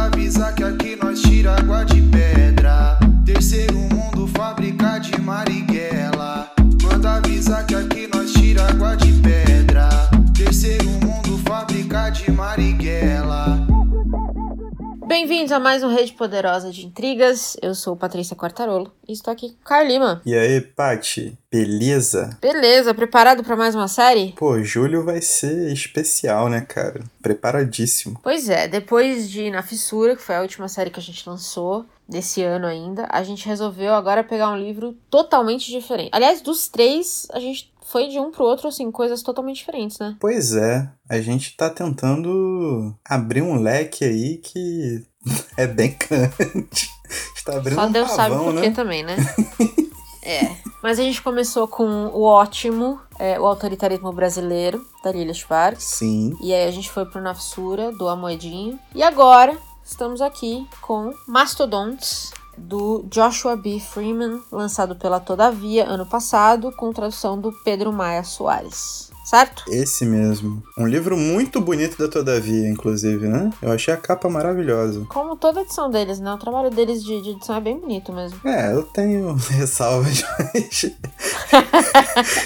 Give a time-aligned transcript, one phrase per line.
[0.00, 2.98] Avisar que aqui nós tira água de pedra.
[3.24, 6.50] Terceiro mundo, fábrica de Marighella.
[6.82, 9.49] Manda avisar que aqui nós tira água de pedra.
[15.10, 17.56] Bem-vindos a mais um Rede Poderosa de Intrigas.
[17.60, 20.22] Eu sou Patrícia Quartarolo e estou aqui com o Caio Lima.
[20.24, 22.38] E aí, Pati, beleza?
[22.40, 24.32] Beleza, preparado para mais uma série?
[24.38, 27.02] Pô, julho vai ser especial, né, cara?
[27.20, 28.20] Preparadíssimo.
[28.22, 31.84] Pois é, depois de Na Fissura, que foi a última série que a gente lançou
[32.08, 36.10] desse ano ainda, a gente resolveu agora pegar um livro totalmente diferente.
[36.12, 40.16] Aliás, dos três, a gente foi de um pro outro, assim, coisas totalmente diferentes, né?
[40.20, 45.04] Pois é, a gente tá tentando abrir um leque aí que
[45.56, 46.88] é bem grande.
[47.34, 48.74] Está abrindo Só um Deus sabe pavão, por quê né?
[48.74, 49.16] também, né?
[50.22, 50.56] é.
[50.80, 55.82] Mas a gente começou com o ótimo, é, o autoritarismo brasileiro, da Lilia Schwartz.
[55.82, 56.36] Sim.
[56.40, 58.78] E aí a gente foi pro Nafsura, do Amoedinho.
[58.94, 62.30] E agora estamos aqui com Mastodontes,
[62.60, 63.80] do Joshua B.
[63.80, 69.09] Freeman, lançado pela Todavia ano passado, com tradução do Pedro Maia Soares.
[69.30, 69.62] Certo?
[69.68, 70.60] Esse mesmo.
[70.76, 73.48] Um livro muito bonito da Todavia, inclusive, né?
[73.62, 75.06] Eu achei a capa maravilhosa.
[75.08, 76.34] Como toda edição deles, né?
[76.34, 78.40] O trabalho deles de, de edição é bem bonito mesmo.
[78.44, 80.90] É, eu tenho ressalvas, mas.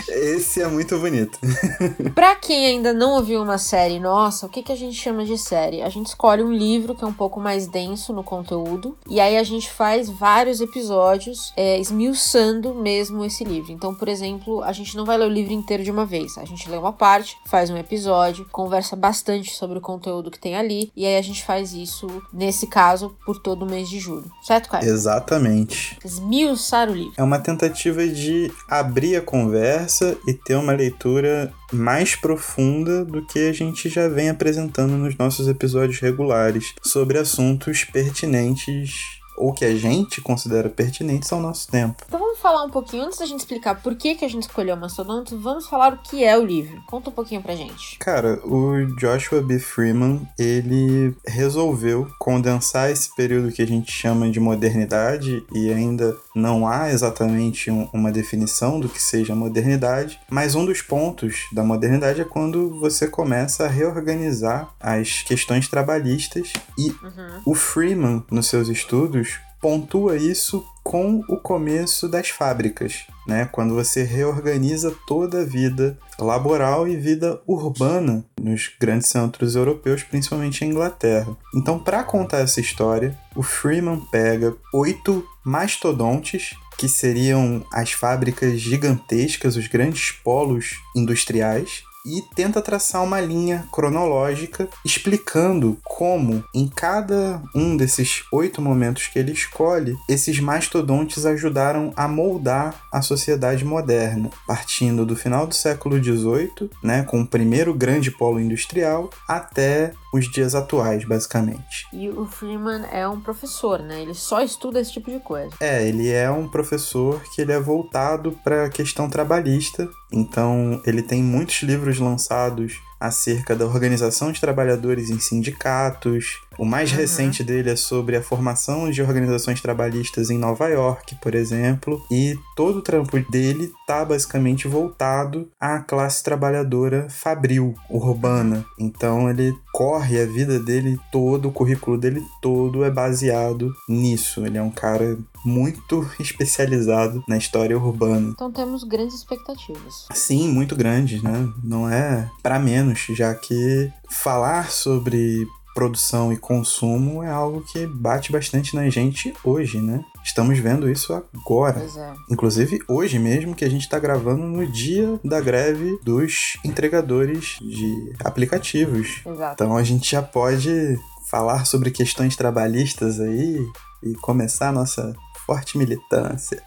[0.09, 1.39] Esse é muito bonito.
[2.15, 5.39] Pra quem ainda não ouviu uma série nossa, o que, que a gente chama de
[5.39, 5.81] série?
[5.81, 9.39] A gente escolhe um livro que é um pouco mais denso no conteúdo, e aí
[9.39, 13.73] a gente faz vários episódios é, esmiuçando mesmo esse livro.
[13.73, 16.45] Então, por exemplo, a gente não vai ler o livro inteiro de uma vez, a
[16.45, 20.91] gente lê uma parte, faz um episódio, conversa bastante sobre o conteúdo que tem ali,
[20.97, 24.31] e aí a gente faz isso, nesse caso, por todo o mês de julho.
[24.43, 24.89] Certo, Caio?
[24.89, 25.99] Exatamente.
[26.05, 27.15] Esmiuçar o livro.
[27.17, 33.49] É uma tentativa de abrir a conversa e ter uma leitura mais profunda do que
[33.49, 39.75] a gente já vem apresentando nos nossos episódios regulares sobre assuntos pertinentes ou que a
[39.77, 42.03] gente considera pertinentes ao nosso tempo.
[42.07, 44.77] Então vamos falar um pouquinho, antes da gente explicar por que, que a gente escolheu
[44.77, 46.83] Mastodonte, vamos falar o que é o livro.
[46.87, 47.99] Conta um pouquinho pra gente.
[47.99, 49.59] Cara, o Joshua B.
[49.59, 56.67] Freeman, ele resolveu condensar esse período que a gente chama de modernidade e ainda não
[56.67, 62.21] há exatamente um- uma definição do que seja modernidade, mas um dos pontos da modernidade
[62.21, 67.41] é quando você começa a reorganizar as questões trabalhistas e Uhum.
[67.47, 69.34] o Freeman, nos seus estudos,
[69.65, 73.49] pontua isso com o começo das fábricas, né?
[73.51, 80.63] Quando você reorganiza toda a vida laboral e vida urbana nos grandes centros europeus, principalmente
[80.63, 81.35] a Inglaterra.
[81.55, 89.57] Então, para contar essa história, o Freeman pega oito mastodontes que seriam as fábricas gigantescas,
[89.57, 97.77] os grandes polos industriais, e tenta traçar uma linha cronológica explicando como, em cada um
[97.77, 105.07] desses oito momentos que ele escolhe, esses mastodontes ajudaram a moldar a sociedade moderna, partindo
[105.07, 110.55] do final do século XVIII, né, com o primeiro grande polo industrial, até os dias
[110.55, 111.89] atuais, basicamente.
[111.93, 114.01] E o Freeman é um professor, né?
[114.01, 115.53] Ele só estuda esse tipo de coisa.
[115.59, 121.03] É, ele é um professor que ele é voltado para a questão trabalhista, então ele
[121.03, 126.41] tem muitos livros lançados acerca da organização de trabalhadores em sindicatos.
[126.59, 126.99] O mais Uhum.
[126.99, 132.39] recente dele é sobre a formação de organizações trabalhistas em Nova York, por exemplo, e
[132.57, 138.65] todo o trampo dele tá basicamente voltado à classe trabalhadora fabril, urbana.
[138.79, 144.47] Então ele corre a vida dele todo, o currículo dele todo é baseado nisso.
[144.47, 148.31] Ele é um cara muito especializado na história urbana.
[148.31, 150.07] Então temos grandes expectativas.
[150.13, 151.53] Sim, muito grandes, né?
[151.63, 158.31] Não é para menos, já que falar sobre produção e consumo é algo que bate
[158.31, 160.05] bastante na gente hoje, né?
[160.25, 161.81] Estamos vendo isso agora.
[161.81, 162.15] É.
[162.31, 168.15] Inclusive hoje mesmo que a gente tá gravando no dia da greve dos entregadores de
[168.25, 169.21] aplicativos.
[169.27, 169.55] Exato.
[169.55, 170.97] Então a gente já pode
[171.29, 173.59] falar sobre questões trabalhistas aí
[174.03, 175.15] e começar a nossa
[175.47, 176.63] forte militância.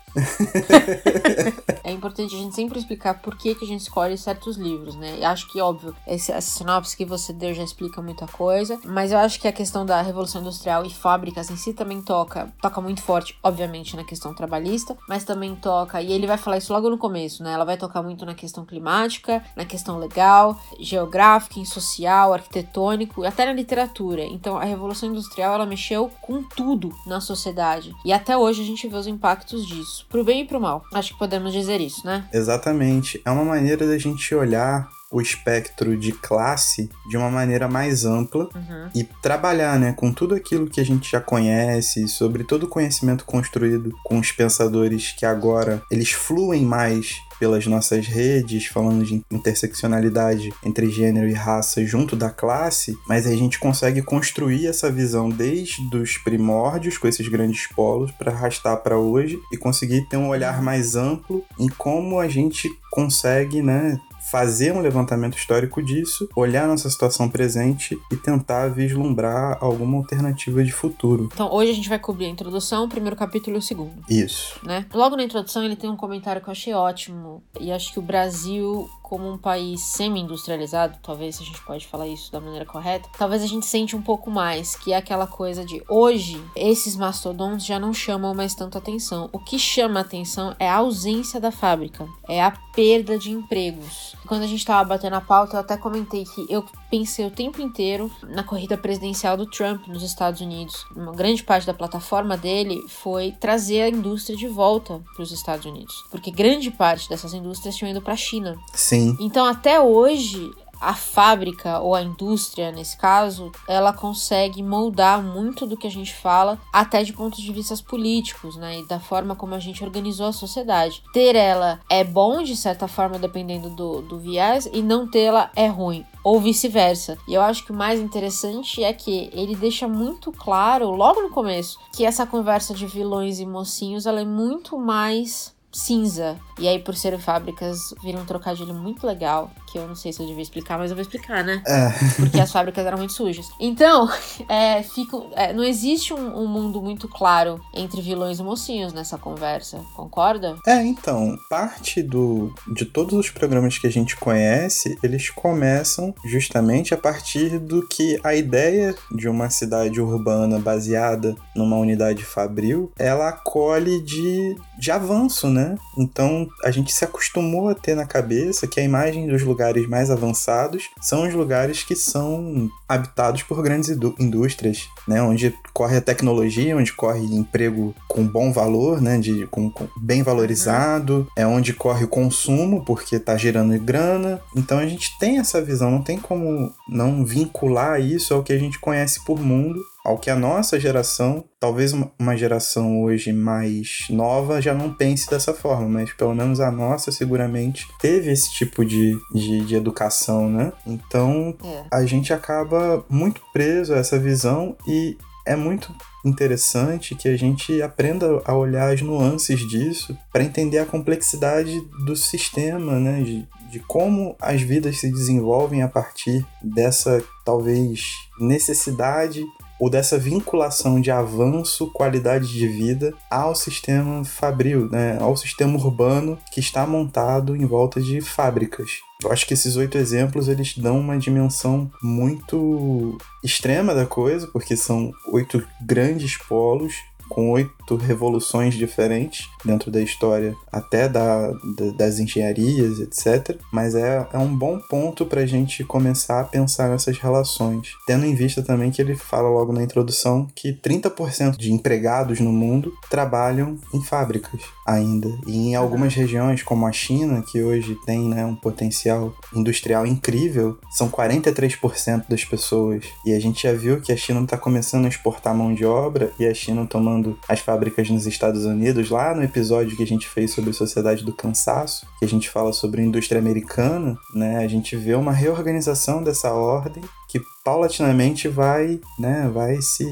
[1.84, 5.20] É importante a gente sempre explicar por que, que a gente escolhe certos livros, né?
[5.20, 9.12] E acho que, óbvio, esse, essa sinopse que você deu já explica muita coisa, mas
[9.12, 12.82] eu acho que a questão da Revolução Industrial e fábricas em si também toca, toca
[12.82, 16.90] muito forte, obviamente, na questão trabalhista, mas também toca, e ele vai falar isso logo
[16.90, 17.54] no começo, né?
[17.54, 23.54] Ela vai tocar muito na questão climática, na questão legal, geográfica, social, arquitetônico, até na
[23.54, 24.24] literatura.
[24.24, 27.96] Então, a Revolução Industrial, ela mexeu com tudo na sociedade.
[28.04, 30.84] E até hoje a gente vê os impactos disso, pro bem e pro mal.
[30.94, 32.28] Acho que podemos dizer isso, né?
[32.34, 33.22] Exatamente.
[33.26, 38.50] É uma maneira da gente olhar o espectro de classe de uma maneira mais ampla
[38.54, 38.90] Uhum.
[38.96, 43.26] e trabalhar né, com tudo aquilo que a gente já conhece, sobre todo o conhecimento
[43.26, 50.52] construído com os pensadores que agora eles fluem mais pelas nossas redes, falando de interseccionalidade
[50.66, 55.96] entre gênero e raça junto da classe, mas a gente consegue construir essa visão desde
[55.96, 60.62] os primórdios com esses grandes polos para arrastar para hoje e conseguir ter um olhar
[60.64, 64.00] mais amplo em como a gente consegue, né,
[64.32, 70.72] fazer um levantamento histórico disso, olhar nossa situação presente e tentar vislumbrar alguma alternativa de
[70.72, 71.30] futuro.
[71.34, 74.04] Então, hoje a gente vai cobrir a introdução, o primeiro capítulo e o segundo.
[74.10, 74.60] Isso.
[74.64, 74.86] né?
[74.94, 78.02] Logo na introdução ele tem um comentário que eu achei ótimo e acho que o
[78.02, 83.42] Brasil como um país semi-industrializado, talvez a gente pode falar isso da maneira correta, talvez
[83.42, 87.80] a gente sente um pouco mais, que é aquela coisa de hoje esses mastodontes já
[87.80, 89.30] não chamam mais tanto atenção.
[89.32, 94.14] O que chama atenção é a ausência da fábrica, é a perda de empregos.
[94.28, 97.62] Quando a gente tava batendo a pauta, eu até comentei que eu pensei o tempo
[97.62, 100.86] inteiro na corrida presidencial do Trump nos Estados Unidos.
[100.96, 105.66] Uma grande parte da plataforma dele foi trazer a indústria de volta para os Estados
[105.66, 108.58] Unidos, porque grande parte dessas indústrias tinham ido para a China.
[108.74, 109.16] Sim.
[109.20, 115.78] Então, até hoje, a fábrica ou a indústria, nesse caso, ela consegue moldar muito do
[115.78, 118.80] que a gente fala, até de pontos de vista políticos, né?
[118.80, 121.04] E da forma como a gente organizou a sociedade.
[121.14, 125.68] Ter ela é bom, de certa forma, dependendo do, do viés, e não tê-la é
[125.68, 126.06] ruim.
[126.24, 127.18] Ou vice-versa.
[127.28, 131.30] E eu acho que o mais interessante é que ele deixa muito claro, logo no
[131.30, 136.38] começo, que essa conversa de vilões e mocinhos ela é muito mais cinza.
[136.60, 140.22] E aí, por serem fábricas, vira um trocadilho muito legal, que eu não sei se
[140.22, 141.62] eu devia explicar, mas eu vou explicar, né?
[141.66, 141.90] É.
[142.16, 143.50] Porque as fábricas eram muito sujas.
[143.60, 144.10] Então,
[144.50, 149.18] é, fica, é, não existe um, um mundo muito claro entre vilões e mocinhos nessa
[149.18, 150.58] conversa, concorda?
[150.66, 156.94] É, então, parte do de todos os programas que a gente conhece, eles começam justamente
[156.94, 163.30] a partir do que a ideia de uma cidade urbana baseada numa unidade fabril, ela
[163.30, 165.76] acolhe de, de avanço, né?
[165.98, 170.10] Então, a gente se acostumou a ter na cabeça que a imagem dos lugares mais
[170.10, 175.22] avançados são os lugares que são habitados por grandes indú- indústrias, né?
[175.22, 179.18] Onde corre a tecnologia, onde corre emprego com bom valor, né?
[179.18, 184.40] De, com, com- bem valorizado, é onde corre o consumo, porque tá gerando grana.
[184.56, 188.58] Então a gente tem essa visão, não tem como não vincular isso ao que a
[188.58, 194.62] gente conhece por mundo, ao que a nossa geração, talvez uma- geração hoje mais nova,
[194.62, 199.18] já não pense dessa forma, mas pelo menos a nossa seguramente teve esse tipo de,
[199.34, 200.72] de, de educação, né?
[200.86, 201.84] Então É.
[201.92, 205.94] a gente acaba muito preso a essa visão e é muito
[206.26, 212.16] interessante que a gente aprenda a olhar as nuances disso para entender a complexidade do
[212.16, 213.22] sistema, né?
[213.22, 218.02] De, de como as vidas se desenvolvem a partir dessa talvez
[218.40, 219.44] necessidade
[219.80, 225.18] ou dessa vinculação de avanço, qualidade de vida ao sistema fabril, né?
[225.20, 228.90] ao sistema urbano que está montado em volta de fábricas.
[229.24, 234.78] Eu acho que esses oito exemplos eles dão uma dimensão muito extrema da coisa, porque
[234.78, 236.94] são oito grandes polos
[237.28, 243.58] com oito revoluções diferentes dentro da história, até da, da- das engenharias, etc.
[243.72, 248.26] Mas é, é um bom ponto para a gente começar a pensar nessas relações, tendo
[248.26, 252.92] em vista também que ele fala logo na introdução que 30% de empregados no mundo
[253.10, 255.30] trabalham em fábricas ainda.
[255.46, 260.78] E em algumas regiões, como a China, que hoje tem né, um potencial industrial incrível,
[260.92, 263.04] são 43% das pessoas.
[263.26, 266.32] E a gente já viu que a China está começando a exportar mão de obra
[266.40, 267.77] e a China tomando as fábricas
[268.10, 272.26] nos Estados Unidos, lá no episódio que a gente fez sobre Sociedade do Cansaço, que
[272.26, 274.58] a gente fala sobre a indústria americana, né?
[274.58, 280.06] A gente vê uma reorganização dessa ordem que paulatinamente vai, né, vai se,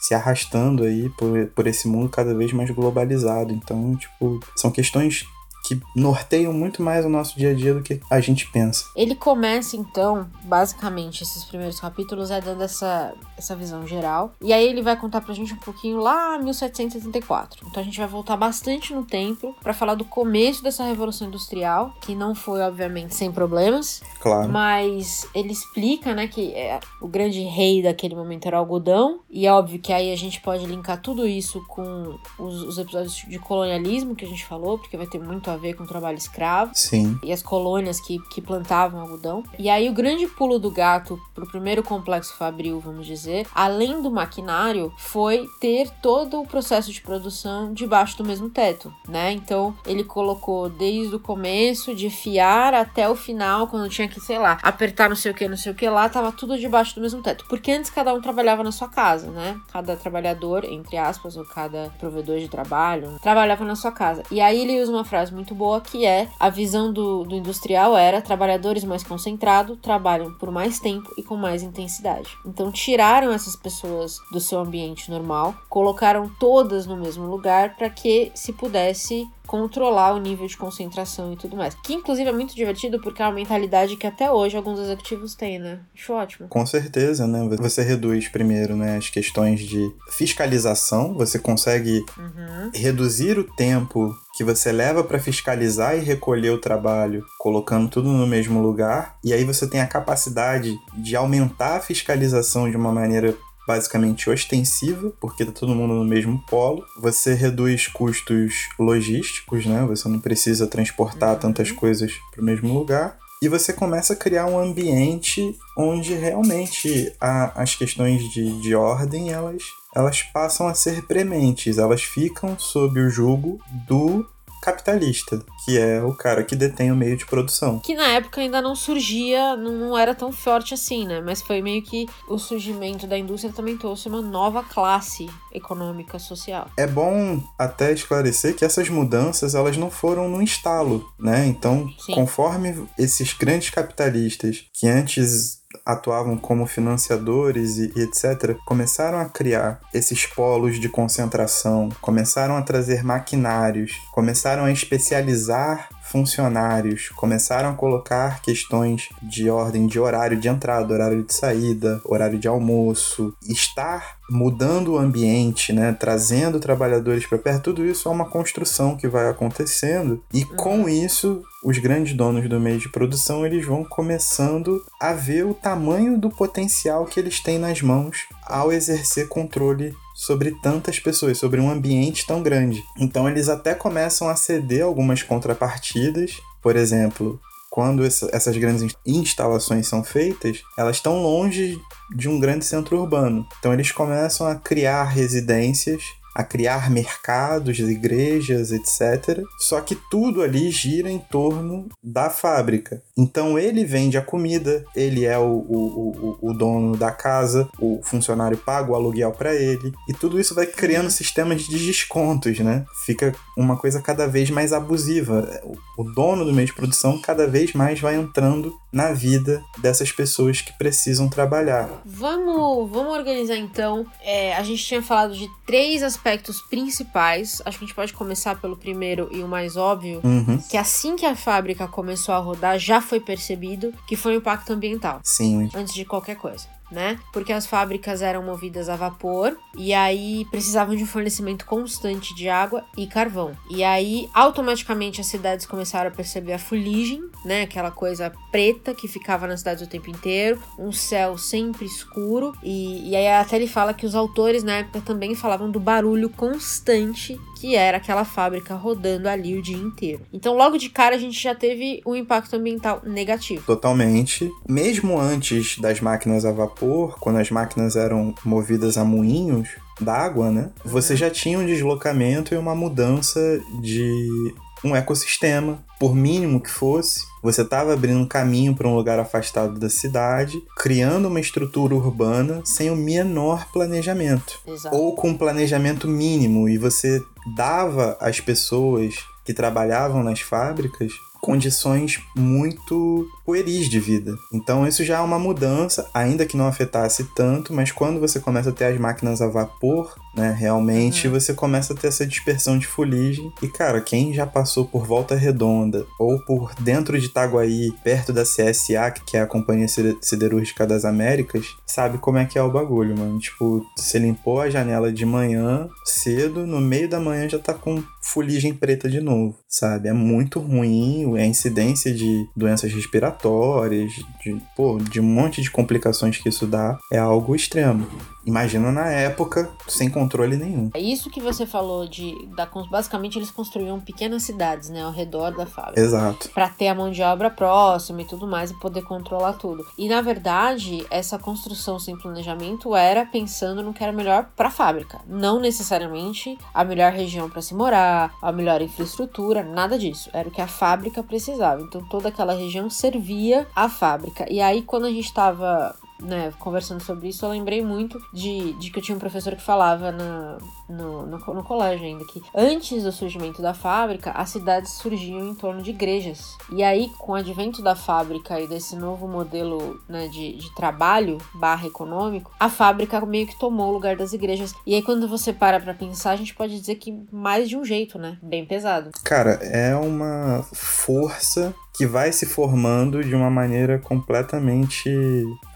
[0.00, 3.52] se arrastando aí por, por esse mundo cada vez mais globalizado.
[3.52, 5.24] Então, tipo, são questões
[5.66, 8.84] que norteiam muito mais o nosso dia a dia do que a gente pensa.
[8.94, 14.32] Ele começa, então, basicamente, esses primeiros capítulos é dando essa, essa visão geral.
[14.40, 17.66] E aí ele vai contar pra gente um pouquinho lá 1774.
[17.66, 21.92] Então a gente vai voltar bastante no tempo pra falar do começo dessa Revolução Industrial,
[22.00, 24.02] que não foi, obviamente, sem problemas.
[24.20, 24.48] Claro.
[24.48, 29.20] Mas ele explica, né, que é, o grande rei daquele momento era o algodão.
[29.28, 33.16] E é óbvio que aí a gente pode linkar tudo isso com os, os episódios
[33.16, 35.86] de colonialismo que a gente falou, porque vai ter muito a a ver com o
[35.86, 36.72] trabalho escravo.
[36.74, 37.18] Sim.
[37.22, 39.42] E as colônias que, que plantavam algodão.
[39.58, 44.10] E aí o grande pulo do gato pro primeiro complexo fabril, vamos dizer, além do
[44.10, 49.32] maquinário, foi ter todo o processo de produção debaixo do mesmo teto, né?
[49.32, 54.38] Então ele colocou desde o começo, de fiar até o final, quando tinha que, sei
[54.38, 57.00] lá, apertar não sei o que, não sei o que lá, tava tudo debaixo do
[57.00, 57.44] mesmo teto.
[57.48, 59.58] Porque antes cada um trabalhava na sua casa, né?
[59.72, 64.22] Cada trabalhador, entre aspas, ou cada provedor de trabalho, trabalhava na sua casa.
[64.30, 67.96] E aí ele usa uma frase muito boa que é: a visão do, do industrial
[67.96, 72.28] era trabalhadores mais concentrados trabalham por mais tempo e com mais intensidade.
[72.44, 78.30] Então tiraram essas pessoas do seu ambiente normal, colocaram todas no mesmo lugar para que
[78.34, 81.74] se pudesse controlar o nível de concentração e tudo mais.
[81.82, 85.58] Que inclusive é muito divertido porque é uma mentalidade que até hoje alguns executivos têm,
[85.58, 85.80] né?
[85.94, 86.48] Acho ótimo.
[86.48, 87.46] Com certeza, né?
[87.58, 92.70] Você reduz primeiro, né, as questões de fiscalização, você consegue uhum.
[92.74, 98.26] reduzir o tempo que você leva para fiscalizar e recolher o trabalho, colocando tudo no
[98.26, 103.34] mesmo lugar, e aí você tem a capacidade de aumentar a fiscalização de uma maneira
[103.66, 106.84] basicamente ostensiva, porque tá todo mundo no mesmo polo.
[107.00, 109.84] Você reduz custos logísticos, né?
[109.86, 111.40] Você não precisa transportar uhum.
[111.40, 113.18] tantas coisas para o mesmo lugar.
[113.42, 119.30] E você começa a criar um ambiente onde realmente a, as questões de, de ordem
[119.30, 119.62] elas,
[119.94, 124.26] elas passam a ser prementes, elas ficam sob o jugo do
[124.66, 127.78] capitalista, que é o cara que detém o meio de produção.
[127.78, 131.20] Que na época ainda não surgia, não era tão forte assim, né?
[131.20, 136.68] Mas foi meio que o surgimento da indústria também trouxe uma nova classe econômica social.
[136.76, 141.46] É bom até esclarecer que essas mudanças elas não foram no instalo, né?
[141.46, 142.14] Então, Sim.
[142.14, 149.80] conforme esses grandes capitalistas que antes atuavam como financiadores e, e, etc., começaram a criar
[149.92, 158.40] esses polos de concentração, começaram a trazer maquinários, começaram a especializar funcionários começaram a colocar
[158.42, 164.92] questões de ordem de horário de entrada, horário de saída, horário de almoço, estar mudando
[164.92, 170.22] o ambiente, né, trazendo trabalhadores para perto, tudo isso é uma construção que vai acontecendo
[170.32, 170.88] e com uhum.
[170.88, 176.18] isso os grandes donos do meio de produção eles vão começando a ver o tamanho
[176.18, 181.70] do potencial que eles têm nas mãos ao exercer controle sobre tantas pessoas, sobre um
[181.70, 182.82] ambiente tão grande.
[182.98, 187.38] Então eles até começam a ceder algumas contrapartidas, por exemplo,
[187.70, 191.78] quando essas grandes instalações são feitas, elas estão longe
[192.16, 193.46] de um grande centro urbano.
[193.58, 196.02] Então eles começam a criar residências
[196.36, 199.42] a criar mercados, igrejas, etc.
[199.58, 203.02] Só que tudo ali gira em torno da fábrica.
[203.16, 208.00] Então ele vende a comida, ele é o, o, o, o dono da casa, o
[208.02, 212.84] funcionário paga o aluguel para ele, e tudo isso vai criando sistemas de descontos, né?
[213.06, 215.48] Fica uma coisa cada vez mais abusiva.
[215.96, 220.62] O dono do meio de produção cada vez mais vai entrando na vida dessas pessoas
[220.62, 222.00] que precisam trabalhar.
[222.06, 224.06] Vamos, vamos organizar então.
[224.22, 227.60] É, a gente tinha falado de três aspectos principais.
[227.66, 230.58] Acho que a gente pode começar pelo primeiro e o mais óbvio, uhum.
[230.70, 234.72] que assim que a fábrica começou a rodar, já foi percebido que foi o impacto
[234.72, 235.20] ambiental.
[235.22, 235.68] Sim.
[235.74, 237.18] Antes de qualquer coisa né?
[237.32, 242.48] Porque as fábricas eram movidas a vapor e aí precisavam de um fornecimento constante de
[242.48, 243.56] água e carvão.
[243.70, 247.62] E aí automaticamente as cidades começaram a perceber a fuligem, né?
[247.62, 252.52] Aquela coisa preta que ficava nas cidades o tempo inteiro, um céu sempre escuro.
[252.62, 256.30] E, e aí até ele fala que os autores na época também falavam do barulho
[256.30, 260.22] constante que era aquela fábrica rodando ali o dia inteiro.
[260.32, 263.66] Então, logo de cara, a gente já teve um impacto ambiental negativo.
[263.66, 264.48] Totalmente.
[264.68, 269.68] Mesmo antes das máquinas a vapor, quando as máquinas eram movidas a moinhos,
[270.00, 270.70] d'água, né?
[270.84, 273.40] Você já tinha um deslocamento e uma mudança
[273.80, 274.54] de
[274.84, 277.26] um ecossistema, por mínimo que fosse.
[277.46, 282.60] Você estava abrindo um caminho para um lugar afastado da cidade, criando uma estrutura urbana
[282.64, 284.58] sem o menor planejamento.
[284.66, 284.96] Exato.
[284.96, 287.22] Ou com um planejamento mínimo, e você
[287.54, 294.36] dava às pessoas que trabalhavam nas fábricas condições muito pueris de vida.
[294.52, 298.70] Então isso já é uma mudança, ainda que não afetasse tanto, mas quando você começa
[298.70, 301.34] a ter as máquinas a vapor, né, realmente uhum.
[301.34, 303.52] você começa a ter essa dispersão de fuligem.
[303.62, 308.42] E cara, quem já passou por Volta Redonda ou por dentro de Itaguaí, perto da
[308.42, 309.86] CSA, que é a Companhia
[310.20, 313.38] Siderúrgica das Américas, sabe como é que é o bagulho, mano.
[313.38, 318.02] Tipo, você limpou a janela de manhã cedo, no meio da manhã já tá com
[318.22, 320.08] fuligem preta de novo, sabe?
[320.08, 326.36] É muito ruim a incidência de doenças respiratórias, de, pô, de um monte de complicações
[326.36, 328.06] que isso dá, é algo extremo.
[328.46, 330.90] Imagina na época, sem controle nenhum.
[330.94, 332.32] É isso que você falou de.
[332.54, 336.00] Da, basicamente, eles construíam pequenas cidades, né, ao redor da fábrica.
[336.00, 336.48] Exato.
[336.50, 339.84] Pra ter a mão de obra próxima e tudo mais e poder controlar tudo.
[339.98, 344.70] E na verdade, essa construção sem planejamento era pensando no que era melhor para a
[344.70, 350.30] fábrica, não necessariamente a melhor região para se morar, a melhor infraestrutura, nada disso.
[350.32, 351.82] Era o que a fábrica precisava.
[351.82, 354.46] Então toda aquela região servia à fábrica.
[354.50, 358.90] E aí quando a gente estava né, conversando sobre isso, eu lembrei muito de, de
[358.90, 363.02] que eu tinha um professor que falava na, no, no, no, colégio ainda que antes
[363.02, 366.56] do surgimento da fábrica, as cidades surgiam em torno de igrejas.
[366.72, 371.38] E aí, com o advento da fábrica e desse novo modelo né, de, de trabalho
[371.54, 374.74] barra econômico, a fábrica meio que tomou o lugar das igrejas.
[374.86, 377.84] E aí, quando você para pra pensar, a gente pode dizer que mais de um
[377.84, 378.38] jeito, né?
[378.42, 379.10] Bem pesado.
[379.24, 385.10] Cara, é uma força que vai se formando de uma maneira completamente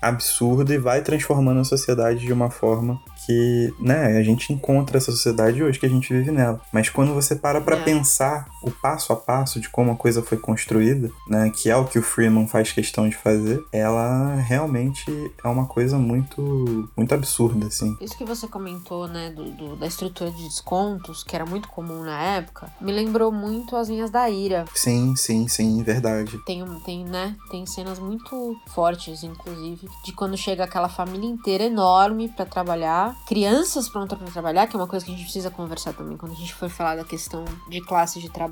[0.02, 5.12] absurda e vai transformando a sociedade de uma forma que, né, a gente encontra essa
[5.12, 6.60] sociedade hoje que a gente vive nela.
[6.72, 7.82] Mas quando você para para é.
[7.82, 11.84] pensar o passo a passo de como a coisa foi construída, né, que é o
[11.84, 17.66] que o Freeman faz questão de fazer, ela realmente é uma coisa muito muito absurda,
[17.66, 17.96] assim.
[18.00, 22.02] Isso que você comentou, né, do, do da estrutura de descontos, que era muito comum
[22.02, 24.64] na época, me lembrou muito as linhas da Ira.
[24.74, 26.38] Sim, sim, sim, verdade.
[26.44, 32.28] Tem, tem, né, tem cenas muito fortes, inclusive, de quando chega aquela família inteira enorme
[32.28, 35.92] para trabalhar crianças prontas para trabalhar, que é uma coisa que a gente precisa conversar
[35.92, 38.49] também quando a gente for falar da questão de classe de trabalho.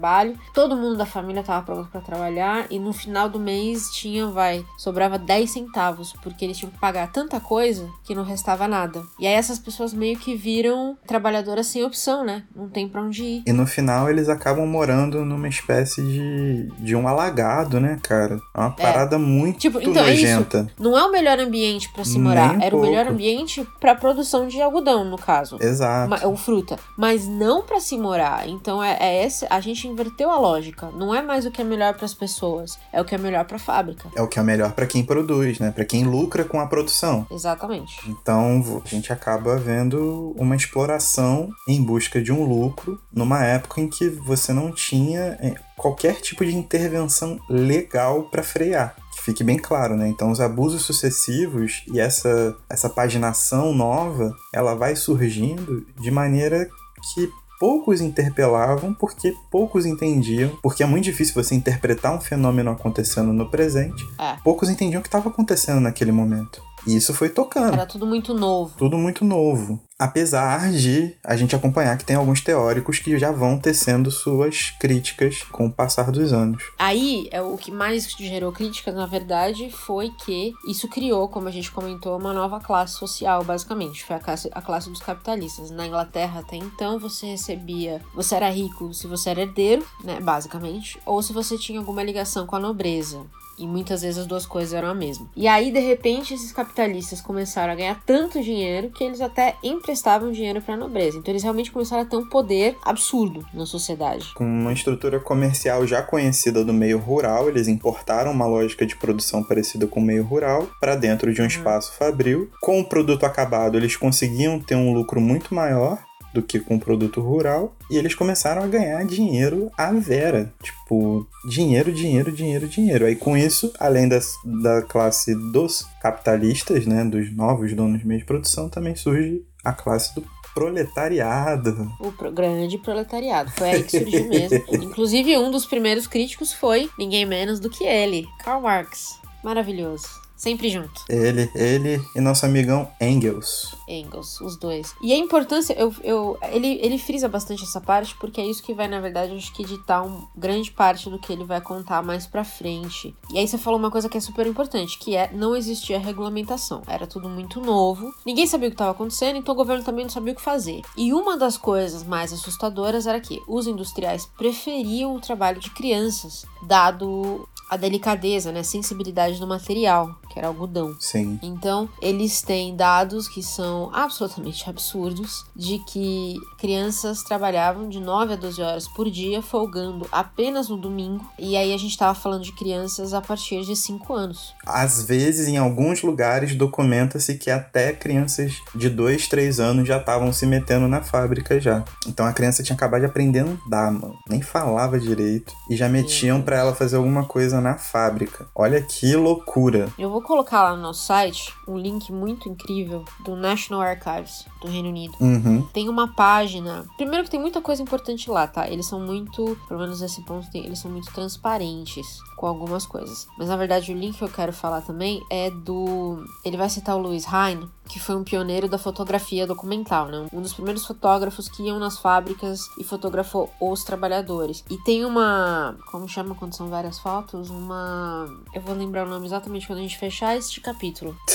[0.55, 4.65] Todo mundo da família estava pronto para trabalhar e no final do mês tinha, vai,
[4.77, 9.03] sobrava 10 centavos, porque eles tinham que pagar tanta coisa que não restava nada.
[9.19, 12.45] E aí essas pessoas meio que viram trabalhadoras sem opção, né?
[12.55, 13.43] Não tem para onde ir.
[13.47, 18.41] E no final eles acabam morando numa espécie de, de um alagado, né, cara?
[18.55, 18.83] É uma é.
[18.83, 19.19] parada é.
[19.19, 20.59] muito tipo, então nojenta.
[20.59, 20.71] É isso.
[20.79, 22.87] Não é o melhor ambiente para se morar, Nem era pouco.
[22.87, 25.57] o melhor ambiente para produção de algodão, no caso.
[25.61, 26.27] Exato.
[26.27, 26.79] Ou fruta.
[26.97, 28.49] Mas não para se morar.
[28.49, 30.91] Então é, é esse, a gente inverteu a lógica.
[30.91, 33.45] Não é mais o que é melhor para as pessoas, é o que é melhor
[33.45, 34.09] para a fábrica.
[34.15, 35.71] É o que é melhor para quem produz, né?
[35.71, 37.27] Para quem lucra com a produção.
[37.31, 37.99] Exatamente.
[38.09, 43.89] Então a gente acaba vendo uma exploração em busca de um lucro numa época em
[43.89, 48.97] que você não tinha é, qualquer tipo de intervenção legal para frear
[49.29, 50.09] fique bem claro, né?
[50.09, 56.67] Então, os abusos sucessivos e essa, essa paginação nova, ela vai surgindo de maneira
[57.15, 63.33] que poucos interpelavam porque poucos entendiam, porque é muito difícil você interpretar um fenômeno acontecendo
[63.33, 64.07] no presente.
[64.19, 64.37] É.
[64.45, 66.68] Poucos entendiam o que estava acontecendo naquele momento.
[66.89, 67.75] E isso foi tocando.
[67.75, 68.75] Era tudo muito novo.
[68.79, 69.81] Tudo muito novo.
[69.99, 75.43] Apesar de a gente acompanhar que tem alguns teóricos que já vão tecendo suas críticas
[75.51, 76.63] com o passar dos anos.
[76.79, 81.51] Aí, é, o que mais gerou críticas, na verdade, foi que isso criou, como a
[81.51, 84.05] gente comentou, uma nova classe social, basicamente.
[84.05, 85.71] Foi a classe, a classe dos capitalistas.
[85.71, 88.01] Na Inglaterra, até então, você recebia.
[88.15, 90.21] Você era rico se você era herdeiro, né?
[90.21, 90.99] Basicamente.
[91.05, 93.27] Ou se você tinha alguma ligação com a nobreza.
[93.59, 95.29] E muitas vezes as duas coisas eram a mesma.
[95.37, 100.33] E aí, de repente, esses capitalistas começaram a ganhar tanto dinheiro que eles até emprestavam
[100.33, 101.19] dinheiro para a nobreza.
[101.19, 104.33] Então, eles realmente começaram a ter um poder absurdo na sociedade.
[104.35, 109.43] Com uma estrutura comercial já conhecida do meio rural, eles importaram uma lógica de produção
[109.43, 111.49] parecida com o meio rural para dentro de um uhum.
[111.49, 112.51] espaço fabril.
[112.61, 116.08] Com o produto acabado, eles conseguiam ter um lucro muito maior
[116.41, 117.77] do que com produto rural.
[117.91, 120.53] E eles começaram a ganhar dinheiro à vera.
[120.63, 123.07] Tipo, dinheiro, dinheiro, dinheiro, dinheiro.
[123.07, 128.21] Aí com isso, além das, da classe dos capitalistas, né, dos novos donos de meio
[128.21, 130.25] de produção, também surge a classe do
[130.55, 131.93] proletariado.
[132.01, 133.51] O pro grande proletariado.
[133.51, 134.65] Foi aí que surgiu mesmo.
[134.83, 139.21] Inclusive, um dos primeiros críticos foi ninguém menos do que ele, Karl Marx.
[139.45, 140.28] Maravilhoso.
[140.39, 141.03] Sempre junto.
[141.09, 143.75] Ele, ele e nosso amigão Engels.
[143.89, 144.95] Engels, os dois.
[145.03, 148.73] E a importância, eu, eu, ele, ele frisa bastante essa parte, porque é isso que
[148.73, 152.25] vai, na verdade, acho que ditar um, grande parte do que ele vai contar mais
[152.25, 153.13] pra frente.
[153.33, 156.83] E aí você falou uma coisa que é super importante, que é não existia regulamentação.
[156.87, 160.11] Era tudo muito novo, ninguém sabia o que estava acontecendo, então o governo também não
[160.11, 160.83] sabia o que fazer.
[160.97, 166.47] E uma das coisas mais assustadoras era que os industriais preferiam o trabalho de crianças,
[166.63, 170.97] dado a delicadeza, né, a sensibilidade do material, que era algodão.
[171.01, 171.39] Sim.
[171.43, 178.37] Então, eles têm dados que são absolutamente absurdos de que crianças trabalhavam de 9 a
[178.37, 181.25] 12 horas por dia, folgando apenas no domingo.
[181.39, 184.55] E aí a gente estava falando de crianças a partir de 5 anos.
[184.67, 190.33] Às vezes, em alguns lugares, documenta-se que até crianças de 2, 3 anos já estavam
[190.33, 191.85] se metendo na fábrica já.
[192.07, 194.17] Então a criança tinha acabado de aprender a andar, mano.
[194.29, 195.53] Nem falava direito.
[195.71, 198.47] E já metiam para ela fazer alguma coisa coisa na fábrica.
[198.55, 199.89] Olha que loucura.
[199.99, 204.69] Eu vou colocar lá no nosso site um link muito incrível do National Archives do
[204.69, 205.15] Reino Unido.
[205.21, 205.63] Uhum.
[205.73, 206.87] Tem uma página.
[206.97, 208.69] Primeiro que tem muita coisa importante lá, tá?
[208.69, 213.27] Eles são muito, pelo menos nesse ponto, eles são muito transparentes com algumas coisas.
[213.37, 216.25] Mas na verdade o link que eu quero falar também é do.
[216.45, 220.27] Ele vai citar o Louis Hine, que foi um pioneiro da fotografia documental, né?
[220.33, 224.65] Um dos primeiros fotógrafos que iam nas fábricas e fotografou os trabalhadores.
[224.71, 225.77] E tem uma.
[225.91, 227.51] Como chama quando são várias fotos?
[227.51, 228.27] Uma.
[228.55, 231.17] Eu vou lembrar o nome exatamente quando a gente fechar este capítulo.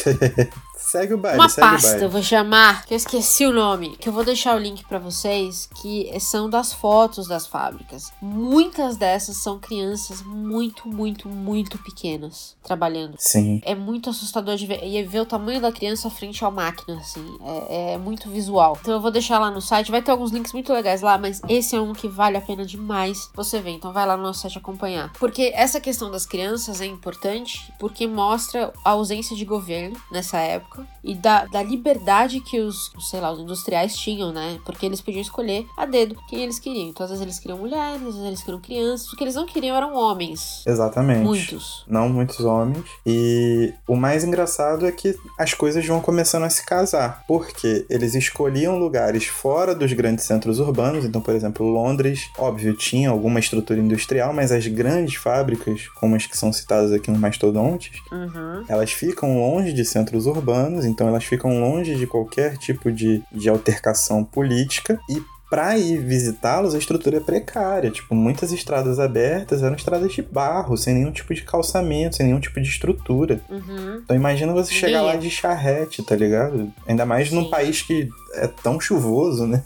[0.77, 2.07] Segue o baile, Uma segue o pasta, eu baile.
[2.07, 5.69] vou chamar, que eu esqueci o nome, que eu vou deixar o link pra vocês,
[5.81, 8.11] que são das fotos das fábricas.
[8.21, 13.15] Muitas dessas são crianças muito, muito, muito pequenas trabalhando.
[13.17, 13.61] Sim.
[13.63, 17.37] É muito assustador de ver, e ver o tamanho da criança frente à máquina, assim.
[17.69, 18.77] É, é muito visual.
[18.81, 19.91] Então eu vou deixar lá no site.
[19.91, 22.65] Vai ter alguns links muito legais lá, mas esse é um que vale a pena
[22.65, 23.71] demais você ver.
[23.71, 25.11] Então vai lá no nosso site acompanhar.
[25.19, 30.87] Porque essa questão das crianças é importante, porque mostra a ausência de governo nessa época
[31.03, 34.59] e da, da liberdade que os, sei lá, os industriais tinham, né?
[34.65, 36.89] Porque eles podiam escolher a dedo quem eles queriam.
[36.89, 39.11] Então às vezes eles queriam mulheres, às vezes eles queriam crianças.
[39.11, 40.63] O que eles não queriam eram homens.
[40.65, 41.23] Exatamente.
[41.23, 41.83] Muitos.
[41.87, 42.85] Não muitos homens.
[43.05, 46.01] E o mais engraçado é que as coisas vão
[46.33, 47.23] começando a se casar.
[47.27, 51.05] Porque eles escolhiam lugares fora dos grandes centros urbanos.
[51.05, 56.25] Então, por exemplo, Londres, óbvio, tinha alguma estrutura industrial, mas as grandes fábricas, como as
[56.25, 58.63] que são citadas aqui no Mastodontes, Uhum.
[58.67, 63.49] elas ficam longe de centros urbanos, então elas ficam longe de qualquer tipo de, de
[63.49, 65.21] altercação política e
[65.53, 70.75] para ir visitá-los a estrutura é precária, tipo, muitas estradas abertas eram estradas de barro,
[70.75, 73.39] sem nenhum tipo de calçamento, sem nenhum tipo de estrutura.
[73.47, 74.01] Uhum.
[74.03, 75.19] Então imagina você chegar lá ia.
[75.19, 76.73] de charrete, tá ligado?
[76.87, 77.49] Ainda mais num Sim.
[77.51, 79.61] país que é tão chuvoso, né?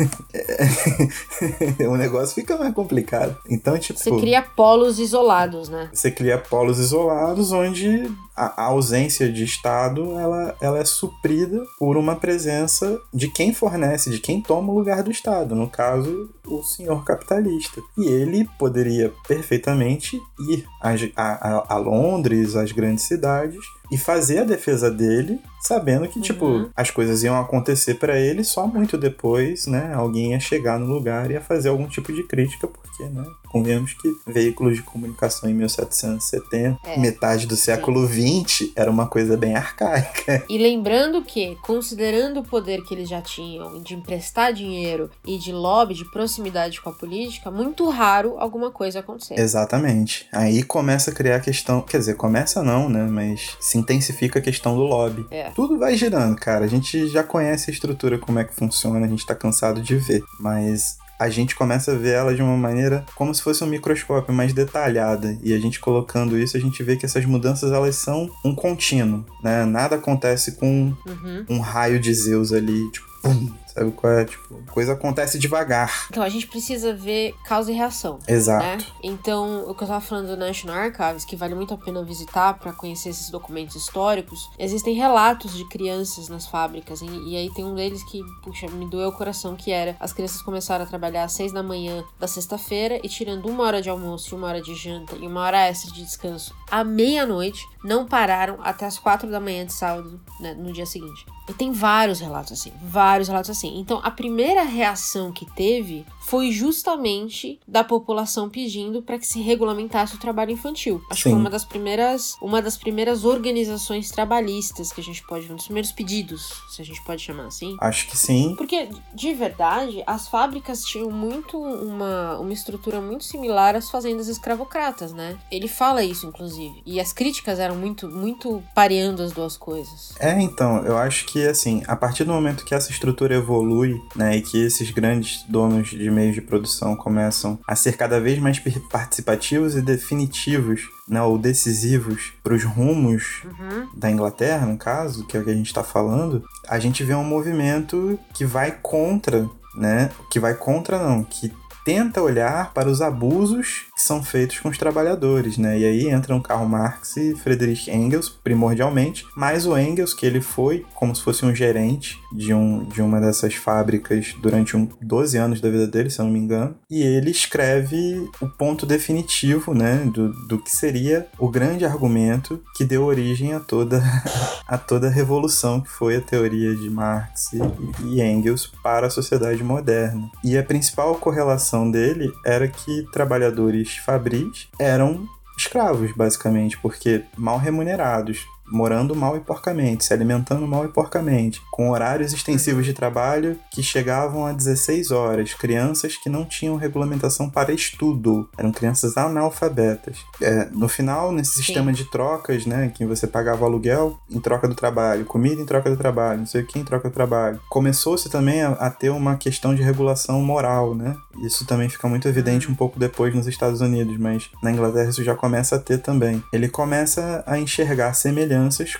[1.88, 3.36] o negócio fica mais complicado.
[3.48, 3.98] Então, tipo.
[3.98, 5.90] Você cria polos isolados, né?
[5.92, 11.96] Você cria polos isolados onde a, a ausência de Estado ela, ela é suprida por
[11.96, 16.62] uma presença de quem fornece, de quem toma o lugar do Estado, no caso, o
[16.62, 17.80] senhor capitalista.
[17.98, 20.16] E ele poderia perfeitamente
[20.48, 23.60] ir a, a, a Londres, às grandes cidades,
[23.90, 26.70] e fazer a defesa dele, sabendo que, tipo, Uhum.
[26.76, 29.92] as coisas iam acontecer pra ele só muito depois, né?
[29.94, 33.24] Alguém ia chegar no lugar e ia fazer algum tipo de crítica, porque, né?
[33.50, 39.36] Convenhamos que veículos de comunicação em 1770, É, metade do século XX, era uma coisa
[39.36, 40.44] bem arcaica.
[40.48, 45.52] E lembrando que, considerando o poder que eles já tinham de emprestar dinheiro e de
[45.52, 49.38] lobby, de proximidade com a política, muito raro alguma coisa acontecer.
[49.38, 50.26] Exatamente.
[50.32, 51.80] Aí começa a criar a questão.
[51.82, 53.04] Quer dizer, começa não, né?
[53.04, 55.26] Mas se intensifica a questão do lobby.
[55.30, 55.50] É.
[55.50, 56.64] Tudo vai girando, cara.
[56.64, 59.96] A gente já conhece a estrutura, como é que funciona, a gente tá cansado de
[59.96, 60.22] ver.
[60.38, 64.32] Mas a gente começa a ver ela de uma maneira como se fosse um microscópio
[64.32, 65.38] mais detalhada.
[65.42, 69.24] E a gente colocando isso, a gente vê que essas mudanças elas são um contínuo,
[69.42, 69.64] né?
[69.66, 71.44] Nada acontece com Uhum.
[71.50, 74.24] um raio de Zeus ali, tipo, pum, sabe qual é?
[74.24, 76.06] Tipo, coisa acontece devagar.
[76.10, 78.18] Então a gente precisa ver causa e reação.
[78.28, 78.64] Exato.
[78.64, 78.78] né?
[79.02, 82.54] Então, o que eu tava falando do National Archives, que vale muito a pena visitar
[82.54, 87.64] para conhecer esses documentos históricos, existem relatos de crianças nas fábricas, e, e aí tem
[87.64, 91.24] um deles que, puxa, me doeu o coração, que era as crianças começaram a trabalhar
[91.24, 94.60] às seis da manhã da sexta-feira e tirando uma hora de almoço e uma hora
[94.60, 99.30] de janta e uma hora extra de descanso à meia-noite, não pararam até as quatro
[99.30, 101.26] da manhã de sábado, né, no dia seguinte.
[101.50, 103.78] E tem vários relatos assim, vários relatos assim.
[103.78, 110.14] Então, a primeira reação que teve foi justamente da população pedindo para que se regulamentasse
[110.14, 111.02] o trabalho infantil.
[111.10, 111.30] Acho que Sim.
[111.30, 115.64] foi uma das primeiras, uma das primeiras organizações trabalhistas que a gente pode um dos
[115.64, 117.76] primeiros pedidos, se a gente pode chamar assim.
[117.80, 118.54] Acho que sim.
[118.56, 125.12] Porque, de verdade, as fábricas tinham muito uma, uma estrutura muito similar às fazendas escravocratas,
[125.12, 125.36] né?
[125.50, 126.80] Ele fala isso, inclusive.
[126.86, 130.14] E as críticas eram muito, muito pareando as duas coisas.
[130.20, 134.36] É, então, eu acho que assim, a partir do momento que essa estrutura evolui, né,
[134.36, 138.60] e que esses grandes donos de meios de produção começam a ser cada vez mais
[138.90, 143.88] participativos e definitivos, né, ou decisivos para os rumos Uhum.
[143.96, 147.14] da Inglaterra, no caso, que é o que a gente está falando, a gente vê
[147.14, 151.52] um movimento que vai contra, né, que vai contra não, que
[151.84, 155.78] tenta olhar para os abusos que são feitos com os trabalhadores, né?
[155.78, 160.86] E aí entram Karl Marx e Friedrich Engels, primordialmente, mas o Engels, que ele foi
[160.94, 165.60] como se fosse um gerente de, um, de uma dessas fábricas durante um, 12 anos
[165.60, 169.96] da vida dele, se eu não me engano, e ele escreve o ponto definitivo, né,
[170.12, 174.02] do, do que seria o grande argumento que deu origem a toda
[174.66, 177.58] a toda a revolução que foi a teoria de Marx e,
[178.06, 180.30] e Engels para a sociedade moderna.
[180.42, 185.26] E a principal correlação dele era que trabalhadores fabris eram
[185.56, 191.90] escravos, basicamente, porque mal remunerados, morando mal e porcamente, se alimentando mal e porcamente, com
[191.90, 197.72] horários extensivos de trabalho que chegavam a 16 horas, crianças que não tinham regulamentação para
[197.72, 200.18] estudo, eram crianças analfabetas.
[200.40, 201.62] É, no final, nesse Sim.
[201.62, 205.90] sistema de trocas, né, que você pagava aluguel em troca do trabalho, comida em troca
[205.90, 209.10] do trabalho, não sei o que em troca do trabalho, começou-se também a, a ter
[209.10, 211.16] uma questão de regulação moral, né?
[211.42, 215.24] Isso também fica muito evidente um pouco depois nos Estados Unidos, mas na Inglaterra isso
[215.24, 216.42] já começa a ter também.
[216.52, 218.12] Ele começa a enxergar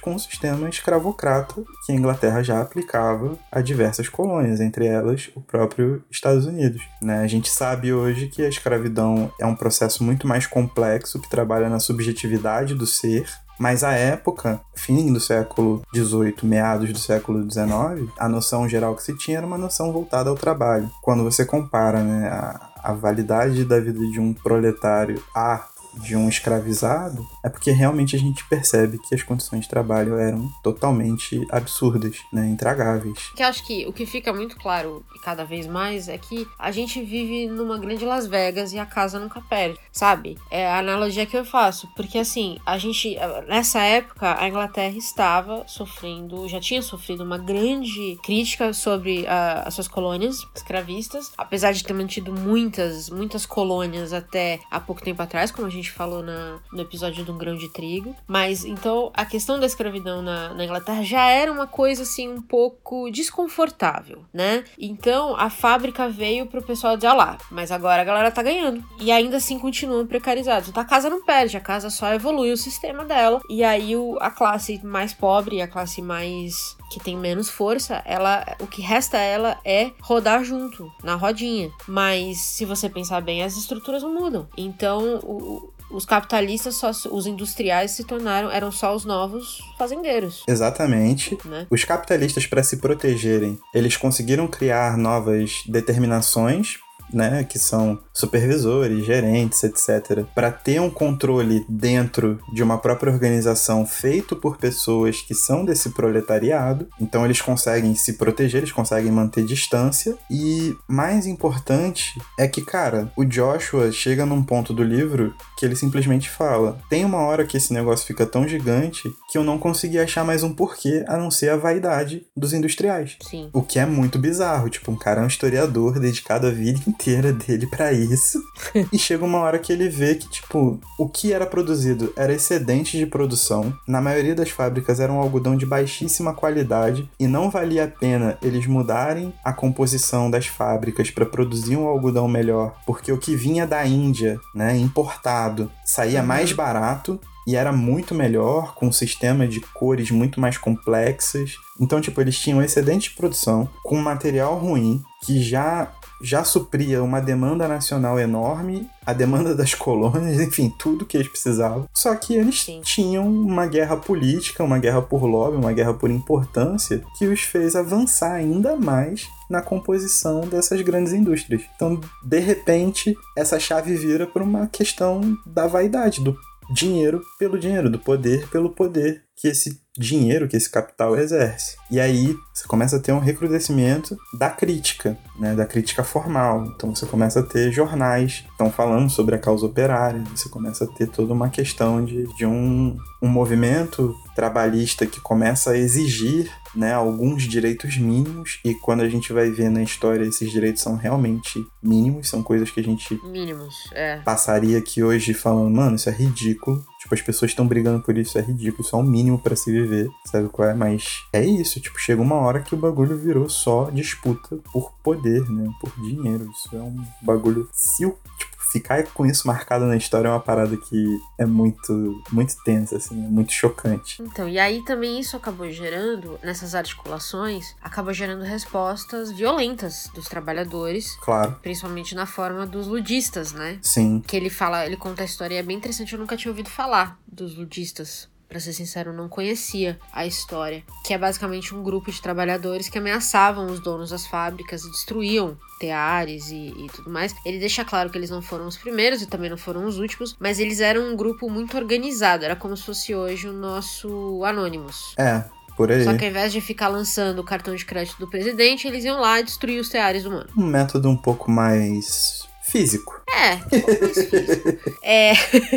[0.00, 5.40] com o sistema escravocrata que a Inglaterra já aplicava a diversas colônias, entre elas o
[5.40, 6.82] próprio Estados Unidos.
[7.02, 7.20] Né?
[7.20, 11.68] A gente sabe hoje que a escravidão é um processo muito mais complexo que trabalha
[11.68, 13.26] na subjetividade do ser
[13.60, 19.02] mas à época, fim do século XVIII, meados do século XIX, a noção geral que
[19.02, 20.90] se tinha era uma noção voltada ao trabalho.
[21.02, 25.66] Quando você compara né, a, a validade da vida de um proletário a
[26.02, 30.50] de um escravizado, é porque realmente a gente percebe que as condições de trabalho eram
[30.62, 33.30] totalmente absurdas, né, intragáveis.
[33.34, 36.70] Que acho que o que fica muito claro e cada vez mais é que a
[36.70, 40.36] gente vive numa grande Las Vegas e a casa nunca perde, sabe?
[40.50, 43.16] É a analogia que eu faço, porque assim, a gente
[43.48, 49.74] nessa época a Inglaterra estava sofrendo, já tinha sofrido uma grande crítica sobre a, as
[49.74, 55.50] suas colônias escravistas, apesar de ter mantido muitas, muitas colônias até há pouco tempo atrás,
[55.50, 58.14] como a gente falou na, no episódio do grão de trigo.
[58.26, 62.42] Mas então a questão da escravidão na, na Inglaterra já era uma coisa assim um
[62.42, 64.64] pouco desconfortável, né?
[64.78, 68.82] Então a fábrica veio pro pessoal dizer: ó lá, mas agora a galera tá ganhando.
[69.00, 70.68] E ainda assim continuam precarizados.
[70.68, 73.40] Então a casa não perde, a casa só evolui o sistema dela.
[73.48, 78.44] E aí o, a classe mais pobre, a classe mais que tem menos força, ela
[78.60, 81.70] o que resta a ela é rodar junto na rodinha.
[81.86, 84.48] Mas se você pensar bem, as estruturas não mudam.
[84.56, 90.44] Então o, os capitalistas, só, os industriais se tornaram, eram só os novos fazendeiros.
[90.46, 91.36] Exatamente.
[91.44, 91.66] Né?
[91.70, 96.78] Os capitalistas, para se protegerem, eles conseguiram criar novas determinações
[97.12, 103.86] né, que são supervisores, gerentes, etc, para ter um controle dentro de uma própria organização
[103.86, 106.88] feito por pessoas que são desse proletariado.
[107.00, 113.10] Então eles conseguem se proteger, eles conseguem manter distância e mais importante é que, cara,
[113.16, 117.56] o Joshua chega num ponto do livro que ele simplesmente fala: "Tem uma hora que
[117.56, 121.30] esse negócio fica tão gigante que eu não consegui achar mais um porquê a não
[121.30, 123.16] ser a vaidade dos industriais".
[123.22, 123.50] Sim.
[123.52, 127.32] O que é muito bizarro, tipo, um cara é um historiador dedicado a vida inteira
[127.32, 128.38] dele para isso.
[128.92, 132.98] e chega uma hora que ele vê que, tipo, o que era produzido era excedente
[132.98, 133.72] de produção.
[133.88, 138.36] Na maioria das fábricas era um algodão de baixíssima qualidade e não valia a pena
[138.42, 143.66] eles mudarem a composição das fábricas para produzir um algodão melhor, porque o que vinha
[143.66, 146.26] da Índia, né, importado, saía Uhum.
[146.26, 151.52] mais barato e era muito melhor, com um sistema de cores muito mais complexas.
[151.80, 155.90] Então, tipo, eles tinham excedente de produção com material ruim que já
[156.22, 161.88] já supria uma demanda nacional enorme, a demanda das colônias, enfim, tudo que eles precisavam.
[161.94, 162.80] Só que eles Sim.
[162.84, 167.74] tinham uma guerra política, uma guerra por lobby, uma guerra por importância, que os fez
[167.74, 171.62] avançar ainda mais na composição dessas grandes indústrias.
[171.74, 176.36] Então, de repente, essa chave vira para uma questão da vaidade, do
[176.72, 181.76] dinheiro pelo dinheiro, do poder pelo poder que esse dinheiro, que esse capital exerce.
[181.90, 186.66] E aí você começa a ter um recrudescimento da crítica, né, da crítica formal.
[186.66, 190.84] Então você começa a ter jornais que estão falando sobre a causa operária, você começa
[190.84, 196.50] a ter toda uma questão de, de um, um movimento trabalhista que começa a exigir
[196.74, 200.96] né, alguns direitos mínimos e quando a gente vai ver na história esses direitos são
[200.96, 204.18] realmente mínimos, são coisas que a gente Mínimos, é.
[204.18, 206.84] passaria aqui hoje falando, mano, isso é ridículo.
[207.00, 209.72] Tipo, as pessoas estão brigando por isso, é ridículo, isso é o mínimo para se
[209.72, 210.74] viver, sabe qual é?
[210.74, 215.40] Mas é isso, tipo, chega uma hora que o bagulho virou só disputa por poder,
[215.48, 215.66] né?
[215.80, 216.50] Por dinheiro.
[216.50, 217.66] Isso é um bagulho.
[217.72, 218.10] Se o.
[218.38, 222.96] Tipo, ficar com isso marcado na história é uma parada que é muito, muito tensa,
[222.96, 224.22] assim, é muito chocante.
[224.22, 231.16] Então, e aí também isso acabou gerando, nessas articulações, acabou gerando respostas violentas dos trabalhadores,
[231.20, 233.78] Claro, principalmente na forma dos ludistas, né?
[233.82, 234.22] sim.
[234.26, 236.70] Que ele fala, ele conta a história e é bem interessante, eu nunca tinha ouvido
[236.70, 238.29] falar dos ludistas.
[238.50, 240.82] Pra ser sincero, eu não conhecia a história.
[241.04, 245.56] Que é basicamente um grupo de trabalhadores que ameaçavam os donos das fábricas e destruíam
[245.78, 247.32] teares e, e tudo mais.
[247.46, 250.36] Ele deixa claro que eles não foram os primeiros e também não foram os últimos,
[250.40, 252.44] mas eles eram um grupo muito organizado.
[252.44, 255.14] Era como se fosse hoje o nosso Anonymous.
[255.16, 255.44] É,
[255.76, 256.02] por aí.
[256.02, 259.20] Só que ao invés de ficar lançando o cartão de crédito do presidente, eles iam
[259.20, 260.50] lá destruir os teares humanos.
[260.56, 263.19] Um método um pouco mais físico.
[263.34, 263.60] É.
[265.02, 265.32] É,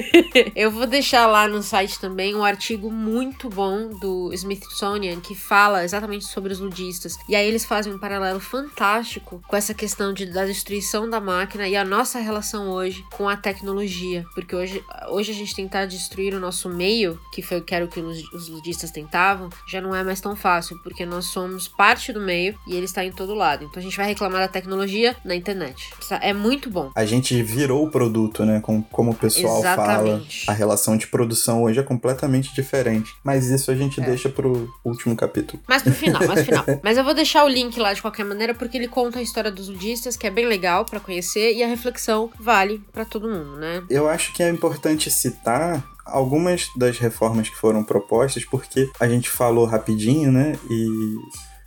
[0.55, 5.83] eu vou deixar lá no site também um artigo muito bom do Smithsonian que fala
[5.83, 7.17] exatamente sobre os ludistas.
[7.27, 11.67] E aí eles fazem um paralelo fantástico com essa questão de, da destruição da máquina
[11.67, 14.25] e a nossa relação hoje com a tecnologia.
[14.35, 17.87] Porque hoje, hoje a gente tentar destruir o nosso meio, que foi que era o
[17.87, 22.19] que os ludistas tentavam, já não é mais tão fácil, porque nós somos parte do
[22.19, 23.63] meio e ele está em todo lado.
[23.63, 25.89] Então a gente vai reclamar da tecnologia na internet.
[26.21, 26.91] É muito bom.
[26.95, 28.60] A gente virou o produto, né?
[28.62, 30.45] Como, como o pessoal Exatamente.
[30.45, 30.56] fala.
[30.56, 33.13] A relação de produção hoje é completamente diferente.
[33.23, 34.06] Mas isso a gente é.
[34.06, 35.62] deixa pro último capítulo.
[35.67, 36.65] Mas pro final, mas pro final.
[36.84, 39.51] mas eu vou deixar o link lá de qualquer maneira, porque ele conta a história
[39.51, 43.58] dos ludistas, que é bem legal para conhecer, e a reflexão vale para todo mundo,
[43.58, 43.84] né?
[43.89, 49.29] Eu acho que é importante citar algumas das reformas que foram propostas, porque a gente
[49.29, 50.53] falou rapidinho, né?
[50.69, 51.15] E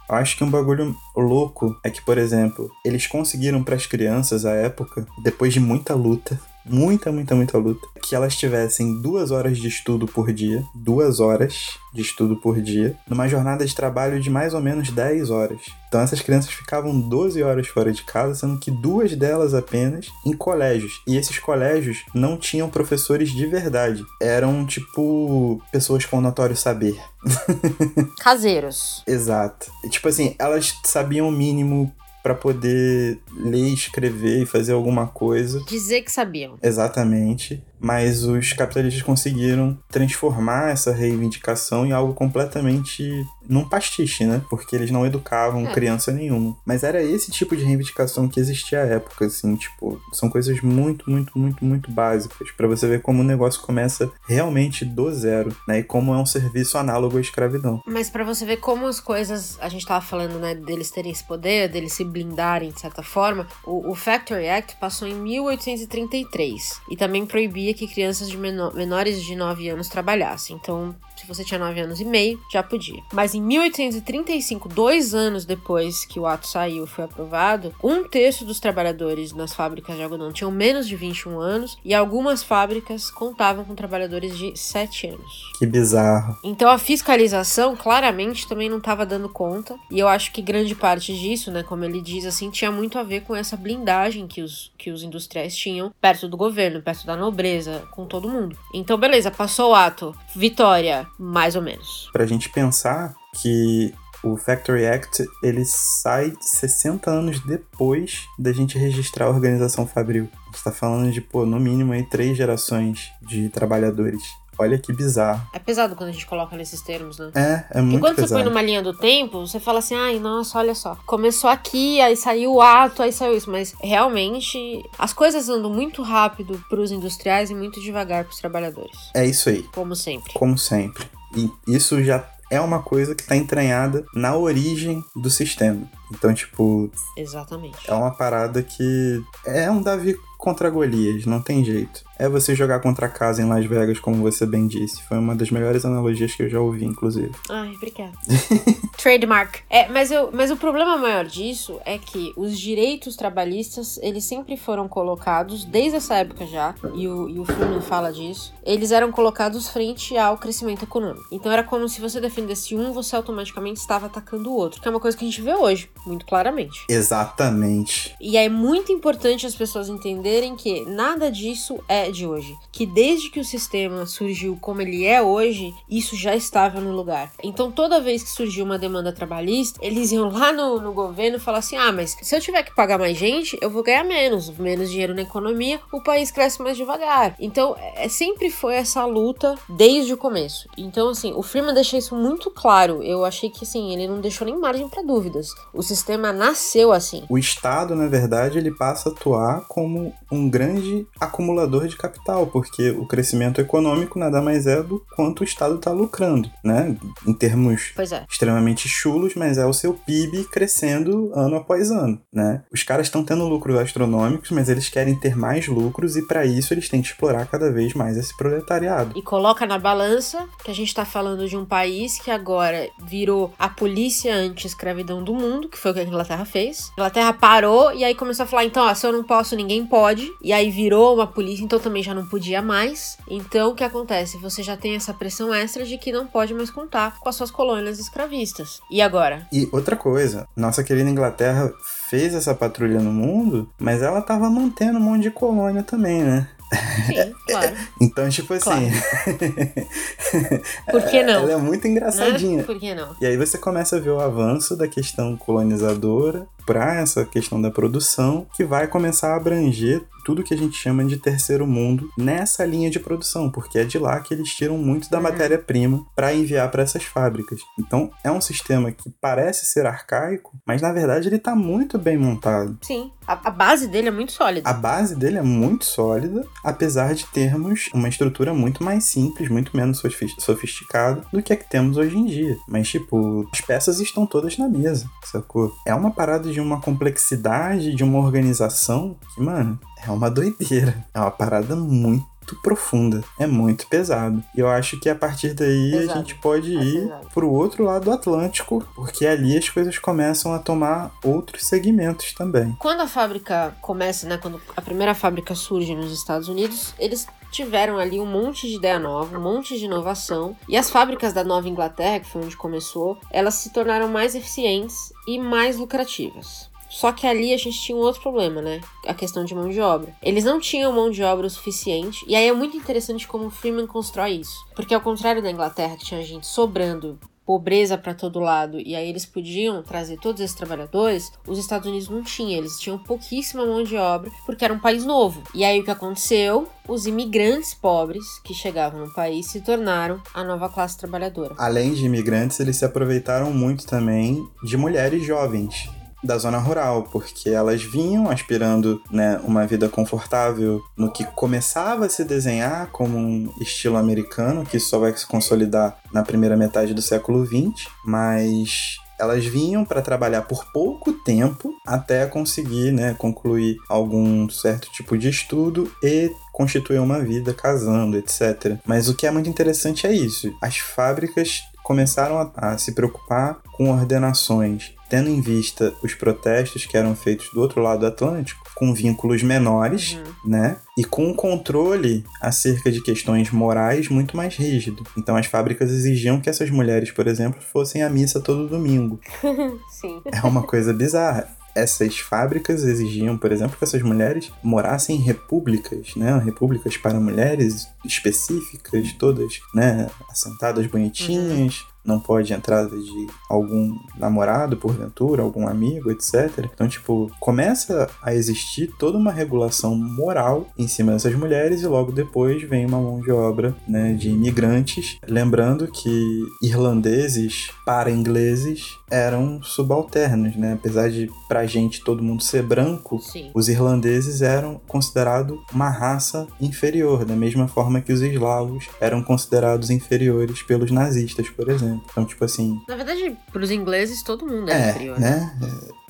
[0.09, 4.53] acho que um bagulho louco é que, por exemplo, eles conseguiram para as crianças à
[4.53, 6.39] época, depois de muita luta,
[6.69, 11.79] muita, muita, muita luta, que elas tivessem duas horas de estudo por dia, duas horas
[11.93, 15.61] de estudo por dia, numa jornada de trabalho de mais ou menos 10 horas.
[15.89, 20.33] Então essas crianças ficavam 12 horas fora de casa, sendo que duas delas apenas em
[20.33, 20.93] colégios.
[21.07, 24.05] E esses colégios não tinham professores de verdade.
[24.21, 26.97] Eram tipo pessoas com notório saber.
[28.21, 29.03] Caseiros.
[29.07, 29.71] Exato.
[29.91, 31.93] Tipo assim, elas sabiam o mínimo
[32.27, 35.63] para poder ler, escrever e fazer alguma coisa.
[35.65, 36.59] Dizer que sabiam.
[36.61, 44.43] Exatamente mas os capitalistas conseguiram transformar essa reivindicação em algo completamente num pastiche, né?
[44.51, 45.73] Porque eles não educavam é.
[45.73, 46.57] criança nenhuma.
[46.65, 51.09] Mas era esse tipo de reivindicação que existia à época, assim, tipo, são coisas muito,
[51.09, 55.79] muito, muito, muito básicas para você ver como o negócio começa realmente do zero, né?
[55.79, 57.81] E como é um serviço análogo à escravidão.
[57.87, 61.25] Mas para você ver como as coisas, a gente tava falando, né, deles terem esse
[61.25, 66.97] poder, deles se blindarem de certa forma, o, o Factory Act passou em 1833 e
[66.97, 67.27] também
[67.67, 70.57] proibia que crianças de menor, menores de 9 anos trabalhassem.
[70.57, 73.03] Então, se você tinha 9 anos e meio, já podia.
[73.13, 78.45] Mas em 1835, dois anos depois que o ato saiu e foi aprovado, um terço
[78.45, 83.65] dos trabalhadores nas fábricas de algodão tinham menos de 21 anos e algumas fábricas contavam
[83.65, 85.53] com trabalhadores de 7 anos.
[85.59, 86.37] Que bizarro.
[86.45, 89.77] Então a fiscalização claramente também não estava dando conta.
[89.91, 93.03] E eu acho que grande parte disso, né, como ele diz assim, tinha muito a
[93.03, 97.17] ver com essa blindagem que os, que os industriais tinham perto do governo, perto da
[97.17, 98.57] nobreza, com todo mundo.
[98.73, 100.15] Então, beleza, passou o ato.
[100.35, 102.11] Vitória, mais ou menos.
[102.13, 103.93] Pra gente pensar que
[104.23, 110.29] o Factory Act ele sai 60 anos depois da gente registrar a organização Fabril.
[110.43, 114.23] A gente tá falando de, pô, no mínimo aí três gerações de trabalhadores.
[114.59, 115.47] Olha que bizarro.
[115.53, 117.31] É pesado quando a gente coloca nesses termos, né?
[117.35, 117.97] É, é muito pesado.
[117.97, 118.29] E quando pesado.
[118.29, 120.97] você põe numa linha do tempo, você fala assim, ai, nossa, olha só.
[121.07, 123.51] Começou aqui, aí saiu o ato, aí saiu isso.
[123.51, 128.97] Mas realmente, as coisas andam muito rápido pros industriais e muito devagar pros trabalhadores.
[129.15, 129.63] É isso aí.
[129.75, 130.33] Como sempre.
[130.33, 131.05] Como sempre.
[131.37, 135.89] E isso já é uma coisa que está entranhada na origem do sistema.
[136.11, 136.91] Então, tipo.
[137.17, 137.79] Exatamente.
[137.89, 139.23] É uma parada que.
[139.45, 143.49] É um Davi contra Golias, não tem jeito é você jogar contra a casa em
[143.49, 145.03] Las Vegas, como você bem disse.
[145.05, 147.33] Foi uma das melhores analogias que eu já ouvi, inclusive.
[147.49, 148.13] Ai, obrigada.
[148.97, 149.61] Trademark.
[149.69, 154.57] É, mas, eu, mas o problema maior disso é que os direitos trabalhistas, eles sempre
[154.57, 159.13] foram colocados, desde essa época já, e o, e o Flumin fala disso, eles eram
[159.13, 161.27] colocados frente ao crescimento econômico.
[161.31, 164.91] Então era como se você defendesse um, você automaticamente estava atacando o outro, que é
[164.91, 166.85] uma coisa que a gente vê hoje, muito claramente.
[166.89, 168.15] Exatamente.
[168.21, 172.57] E é muito importante as pessoas entenderem que nada disso é de hoje.
[172.73, 177.33] Que desde que o sistema surgiu como ele é hoje, isso já estava no lugar.
[177.43, 181.41] Então toda vez que surgiu uma demanda trabalhista, eles iam lá no, no governo e
[181.41, 184.51] falar assim: ah, mas se eu tiver que pagar mais gente, eu vou ganhar menos,
[184.59, 187.35] menos dinheiro na economia, o país cresce mais devagar.
[187.39, 190.69] Então é, sempre foi essa luta desde o começo.
[190.77, 193.03] Então, assim, o Freeman deixa isso muito claro.
[193.03, 195.55] Eu achei que assim, ele não deixou nem margem para dúvidas.
[195.73, 197.25] O sistema nasceu assim.
[197.29, 202.91] O Estado, na verdade, ele passa a atuar como um grande acumulador de capital, porque
[202.91, 206.97] o crescimento econômico nada mais é do quanto o Estado está lucrando, né?
[207.27, 208.25] Em termos é.
[208.29, 212.63] extremamente chulos, mas é o seu PIB crescendo ano após ano, né?
[212.73, 216.75] Os caras estão tendo lucros astronômicos, mas eles querem ter mais lucros e para isso
[216.75, 219.13] eles têm que explorar cada vez mais esse proletariado.
[219.17, 223.53] E coloca na balança que a gente está falando de um país que agora virou
[223.59, 226.91] a polícia anti-escravidão do mundo, que foi o que a Inglaterra fez.
[226.97, 229.87] A Inglaterra parou e aí começou a falar: então, ó, se eu não posso, ninguém
[229.87, 233.17] pode, e aí virou uma polícia, então também já não podia mais.
[233.29, 234.39] Então o que acontece?
[234.39, 237.51] Você já tem essa pressão extra de que não pode mais contar com as suas
[237.51, 238.81] colônias escravistas.
[238.91, 239.47] E agora?
[239.53, 241.73] E outra coisa, nossa querida Inglaterra
[242.09, 246.49] fez essa patrulha no mundo, mas ela tava mantendo um monte de colônia também, né?
[247.07, 247.77] Sim, claro.
[248.01, 248.65] Então, tipo assim.
[248.65, 250.61] Claro.
[250.91, 251.43] Por que não?
[251.43, 252.59] Ela é muito engraçadinha.
[252.59, 252.63] Né?
[252.65, 253.15] Por que não?
[253.21, 257.71] E aí você começa a ver o avanço da questão colonizadora para essa questão da
[257.71, 262.65] produção, que vai começar a abranger tudo que a gente chama de terceiro mundo nessa
[262.65, 265.23] linha de produção, porque é de lá que eles tiram muito da Uhum.
[265.23, 267.61] matéria-prima para enviar para essas fábricas.
[267.79, 272.19] Então, é um sistema que parece ser arcaico, mas na verdade ele está muito bem
[272.19, 272.77] montado.
[272.83, 273.13] Sim.
[273.25, 274.69] A, a base dele é muito sólida.
[274.69, 279.77] A base dele é muito sólida, apesar de termos uma estrutura muito mais simples, muito
[279.77, 282.57] menos sofis- sofisticada do que a que temos hoje em dia.
[282.69, 285.73] Mas, tipo, as peças estão todas na mesa, sacou?
[285.87, 291.05] É uma parada de uma complexidade, de uma organização que, mano, é uma doideira.
[291.13, 292.27] É uma parada muito
[292.63, 294.43] profunda, é muito pesado.
[294.57, 296.13] E eu acho que a partir daí Pesado.
[296.13, 297.27] a gente pode É ir pesado.
[297.35, 302.75] pro outro lado do Atlântico, porque ali as coisas começam a tomar outros segmentos também.
[302.79, 304.39] Quando a fábrica começa, né?
[304.39, 307.27] Quando a primeira fábrica surge nos Estados Unidos, eles
[307.57, 310.57] tiveram ali um monte de ideia nova, um monte de inovação.
[310.69, 315.13] E as fábricas da Nova Inglaterra, que foi onde começou, elas se tornaram mais eficientes
[315.27, 316.71] e mais lucrativas.
[316.89, 318.81] Só que ali a gente tinha um outro problema, né?
[319.07, 320.15] A questão de mão de obra.
[320.23, 323.51] Eles não tinham mão de obra o suficiente, e aí é muito interessante como o
[323.51, 324.57] Freeman constrói isso.
[324.75, 329.09] Porque ao contrário da Inglaterra, que tinha gente sobrando pobreza para todo lado e aí
[329.09, 333.85] eles podiam trazer todos esses trabalhadores, os Estados Unidos não tinham, eles tinham pouquíssima mão
[333.85, 335.43] de obra porque era um país novo.
[335.55, 336.69] E aí o que aconteceu?
[336.89, 341.55] Os imigrantes pobres que chegavam no país se tornaram a nova classe trabalhadora.
[341.59, 345.89] Além de imigrantes, eles se aproveitaram muito também de mulheres jovens
[346.27, 352.09] da zona rural, porque elas vinham aspirando né, uma vida confortável no que começava a
[352.09, 357.03] se desenhar como um estilo americano, que só vai se consolidar na primeira metade do
[357.03, 364.49] século XX, mas elas vinham para trabalhar por pouco tempo até conseguir né, concluir algum
[364.49, 368.79] certo tipo de estudo e constituir uma vida casando, etc.
[368.85, 373.59] Mas o que é muito interessante é isso: as fábricas começaram a, a se preocupar
[373.77, 378.63] com ordenações, tendo em vista os protestos que eram feitos do outro lado do Atlântico,
[378.75, 380.51] com vínculos menores, Uhum.
[380.51, 380.77] né?
[380.99, 385.05] E com um controle acerca de questões morais muito mais rígido.
[385.17, 389.21] Então as fábricas exigiam que essas mulheres, por exemplo, fossem à missa todo domingo.
[389.91, 390.21] Sim.
[390.33, 391.49] É uma coisa bizarra.
[391.75, 396.39] Essas fábricas exigiam, por exemplo, que essas mulheres morassem em repúblicas, né?
[396.43, 400.09] Repúblicas para mulheres específicas, todas, né?
[400.31, 401.85] Assentadas bonitinhas.
[402.07, 406.69] Não pode entrada de algum namorado, porventura, algum amigo, etc.
[406.73, 412.13] Então, tipo, começa a existir toda uma regulação moral em cima dessas mulheres e logo
[412.13, 415.19] depois vem uma mão de obra, né, de imigrantes.
[415.27, 420.75] Lembrando que irlandeses para ingleses eram subalternos, né?
[420.75, 423.51] Apesar de pra gente todo mundo ser branco, Sim.
[423.55, 429.91] os irlandeses eram considerados uma raça inferior, da mesma forma que os eslavos eram considerados
[429.91, 431.96] inferiores pelos nazistas, por exemplo.
[432.11, 435.19] Então, tipo assim, Na verdade, pros ingleses, todo mundo é, é, inferior.
[435.21, 435.59] né?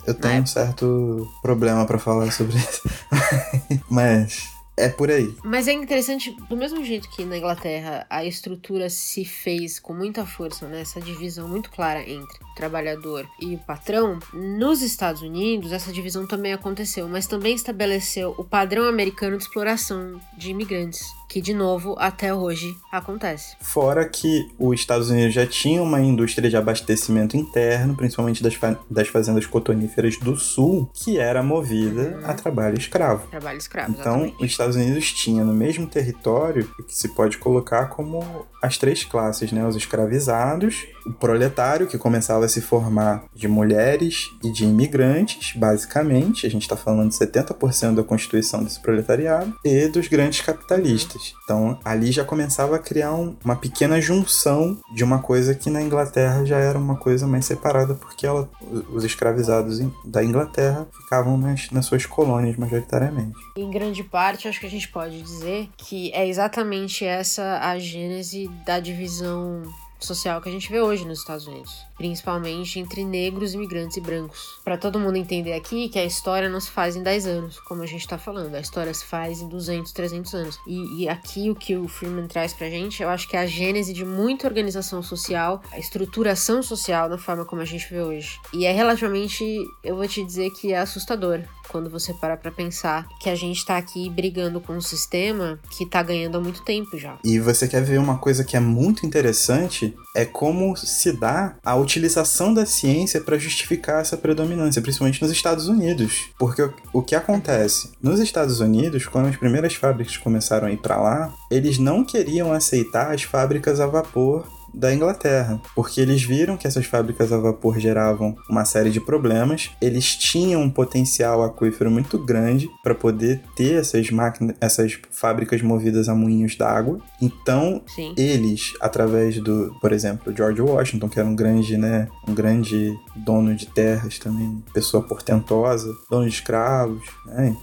[0.06, 0.50] É, Eu tenho um época.
[0.52, 2.82] certo problema pra falar sobre isso.
[3.90, 5.34] Mas é por aí.
[5.44, 10.24] Mas é interessante, do mesmo jeito que na Inglaterra a estrutura se fez com muita
[10.26, 10.80] força, né?
[10.82, 16.52] Essa divisão muito clara entre trabalhador e o patrão, nos Estados Unidos essa divisão também
[16.52, 22.32] aconteceu, mas também estabeleceu o padrão americano de exploração de imigrantes, que de novo até
[22.34, 23.56] hoje acontece.
[23.60, 28.78] Fora que os Estados Unidos já tinham uma indústria de abastecimento interno, principalmente das, fa-
[28.90, 32.30] das fazendas cotoníferas do sul, que era movida Uhum.
[32.30, 33.26] a trabalho escravo.
[33.28, 34.44] Trabalho escravo, Então, exatamente.
[34.44, 39.04] os Estados Unidos tinha no mesmo território o que se pode colocar como as três
[39.04, 39.66] classes, né?
[39.66, 46.46] Os escravizados, o proletário, que começava a se formar de mulheres e de imigrantes, basicamente.
[46.46, 51.34] A gente está falando de 70% da constituição desse proletariado, e dos grandes capitalistas.
[51.44, 55.82] Então, ali já começava a criar um- uma pequena junção de uma coisa que na
[55.82, 58.48] Inglaterra já era uma coisa mais separada, porque ela,
[58.92, 63.36] os escravizados da Inglaterra ficavam nas, nas suas colônias, majoritariamente.
[63.56, 68.48] Em grande parte, acho que a gente pode dizer que é exatamente essa a gênese
[68.64, 69.62] da divisão
[69.98, 74.60] social que a gente vê hoje nos Estados Unidos, principalmente entre negros, imigrantes e brancos.
[74.64, 77.82] Para todo mundo entender aqui que a história não se faz em 10 anos, como
[77.82, 80.60] a gente tá falando, a história se faz em 200, 300 anos.
[80.66, 83.46] E, e aqui o que o Freeman traz pra gente, eu acho que é a
[83.46, 88.38] gênese de muita organização social, a estruturação social da forma como a gente vê hoje.
[88.52, 89.44] E é relativamente,
[89.82, 93.64] eu vou te dizer que é assustador quando você para pra pensar que a gente
[93.64, 97.18] tá aqui brigando com um sistema que tá ganhando há muito tempo já.
[97.24, 99.94] E você quer ver uma coisa que é muito interessante?
[100.14, 105.68] É como se dá a utilização da ciência para justificar essa predominância, principalmente nos Estados
[105.68, 106.28] Unidos.
[106.38, 107.90] Porque o que acontece?
[108.02, 112.52] Nos Estados Unidos, quando as primeiras fábricas começaram a ir para lá, eles não queriam
[112.52, 114.44] aceitar as fábricas a vapor
[114.76, 119.70] da Inglaterra, porque eles viram que essas fábricas a vapor geravam uma série de problemas,
[119.80, 126.10] eles tinham um potencial aquífero muito grande para poder ter essas máquinas, essas fábricas movidas
[126.10, 127.00] a moinhos d'água.
[127.20, 128.14] Então, Sim.
[128.18, 133.54] eles, através do, por exemplo, George Washington, que era um grande, né, um grande dono
[133.54, 137.56] de terras também, pessoa portentosa, dono de escravos, né,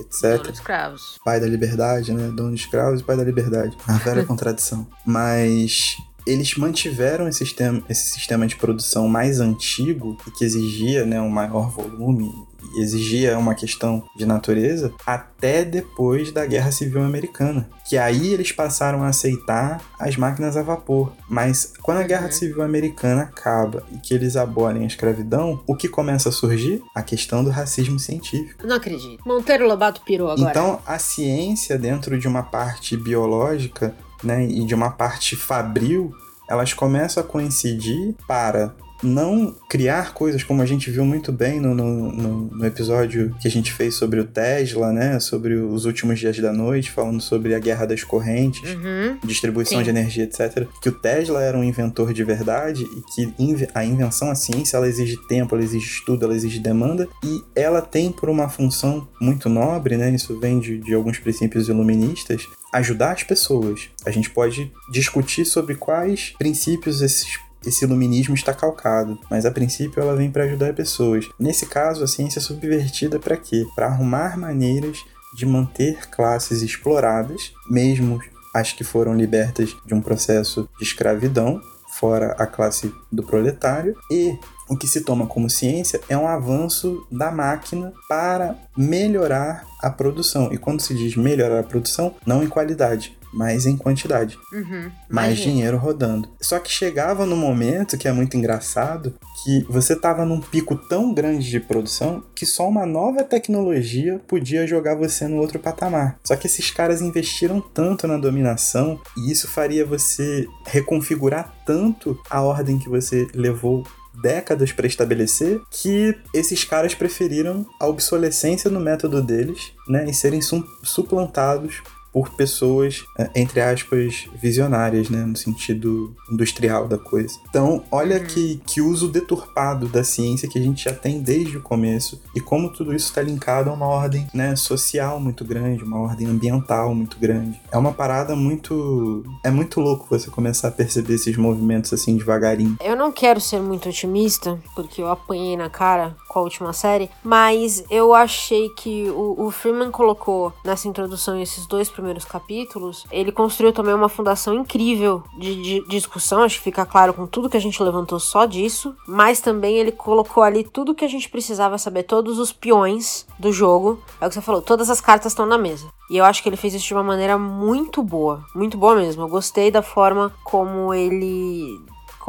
[0.00, 0.36] etc.
[0.36, 1.18] Dono de escravos.
[1.24, 3.74] Pai da liberdade, né, dono de escravos e pai da liberdade.
[3.86, 4.86] A velha contradição.
[5.06, 5.96] Mas
[6.28, 11.30] eles mantiveram esse sistema, esse sistema de produção mais antigo e que exigia né, um
[11.30, 12.30] maior volume
[12.74, 18.52] e exigia uma questão de natureza até depois da Guerra Civil Americana, que aí eles
[18.52, 21.12] passaram a aceitar as máquinas a vapor.
[21.30, 22.32] Mas quando a Guerra Uhum.
[22.32, 26.82] Civil Americana acaba e que eles abolem a escravidão, o que começa a surgir?
[26.94, 28.66] A questão do racismo científico.
[28.66, 29.22] Não acredito.
[29.26, 30.50] Monteiro Lobato pirou agora.
[30.50, 36.12] Então, a ciência, dentro de uma parte biológica né, e de uma parte fabril,
[36.48, 41.74] elas começam a coincidir para não criar coisas como a gente viu muito bem no,
[41.74, 45.20] no, no, no episódio que a gente fez sobre o Tesla, né?
[45.20, 49.18] Sobre os últimos dias da noite, falando sobre a guerra das correntes Uhum.
[49.24, 49.84] distribuição Sim.
[49.84, 50.66] de energia, etc.
[50.82, 54.88] Que o Tesla era um inventor de verdade e que a invenção, a ciência, ela
[54.88, 59.48] exige tempo, ela exige estudo, ela exige demanda e ela tem por uma função muito
[59.48, 60.10] nobre, né?
[60.10, 62.46] Isso vem de, de alguns princípios iluministas.
[62.72, 63.88] Ajudar as pessoas.
[64.04, 70.00] A gente pode discutir sobre quais princípios esses esse iluminismo está calcado, mas a princípio
[70.00, 71.28] ela vem para ajudar pessoas.
[71.38, 73.66] Nesse caso, a ciência é subvertida para quê?
[73.74, 74.98] Para arrumar maneiras
[75.36, 78.20] de manter classes exploradas, mesmo
[78.54, 81.60] as que foram libertas de um processo de escravidão,
[81.98, 84.36] fora a classe do proletário, e
[84.68, 90.52] o que se toma como ciência é um avanço da máquina para melhorar a produção.
[90.52, 94.90] E quando se diz melhorar a produção, não em qualidade, mas em quantidade Uhum.
[95.08, 96.28] mais dinheiro rodando.
[96.40, 99.14] Só que chegava no momento que é muito engraçado
[99.44, 104.66] que você tava num pico tão grande de produção que só uma nova tecnologia podia
[104.66, 106.18] jogar você no outro patamar.
[106.24, 112.40] Só que esses caras investiram tanto na dominação e isso faria você reconfigurar tanto a
[112.42, 113.84] ordem que você levou
[114.20, 120.40] décadas para estabelecer que esses caras preferiram a obsolescência no método deles, né, e serem
[120.40, 121.82] su- suplantados
[122.12, 125.24] por pessoas, eh, entre aspas, visionárias, né?
[125.24, 127.38] No sentido industrial da coisa.
[127.48, 128.24] Então, olha Uhum.
[128.26, 132.40] que, que uso deturpado da ciência que a gente já tem desde o começo e
[132.40, 136.94] como tudo isso está linkado a uma ordem né, social muito grande, uma ordem ambiental
[136.94, 137.60] muito grande.
[137.70, 139.24] É uma parada muito.
[139.44, 142.76] É muito louco você começar a perceber esses movimentos assim devagarinho.
[142.82, 147.10] Eu não quero ser muito otimista, porque eu apanhei na cara com a última série,
[147.22, 153.32] mas eu achei que o, o Freeman colocou nessa introdução esses dois primeiros capítulos, ele
[153.32, 157.56] construiu também uma fundação incrível de, de discussão, acho que fica claro com tudo que
[157.56, 161.76] a gente levantou só disso, mas também ele colocou ali tudo que a gente precisava
[161.76, 165.46] saber, todos os peões do jogo, é o que você falou, todas as cartas estão
[165.46, 165.88] na mesa.
[166.10, 169.22] E eu acho que ele fez isso de uma maneira muito boa, muito boa mesmo.
[169.22, 171.78] Eu gostei da forma como ele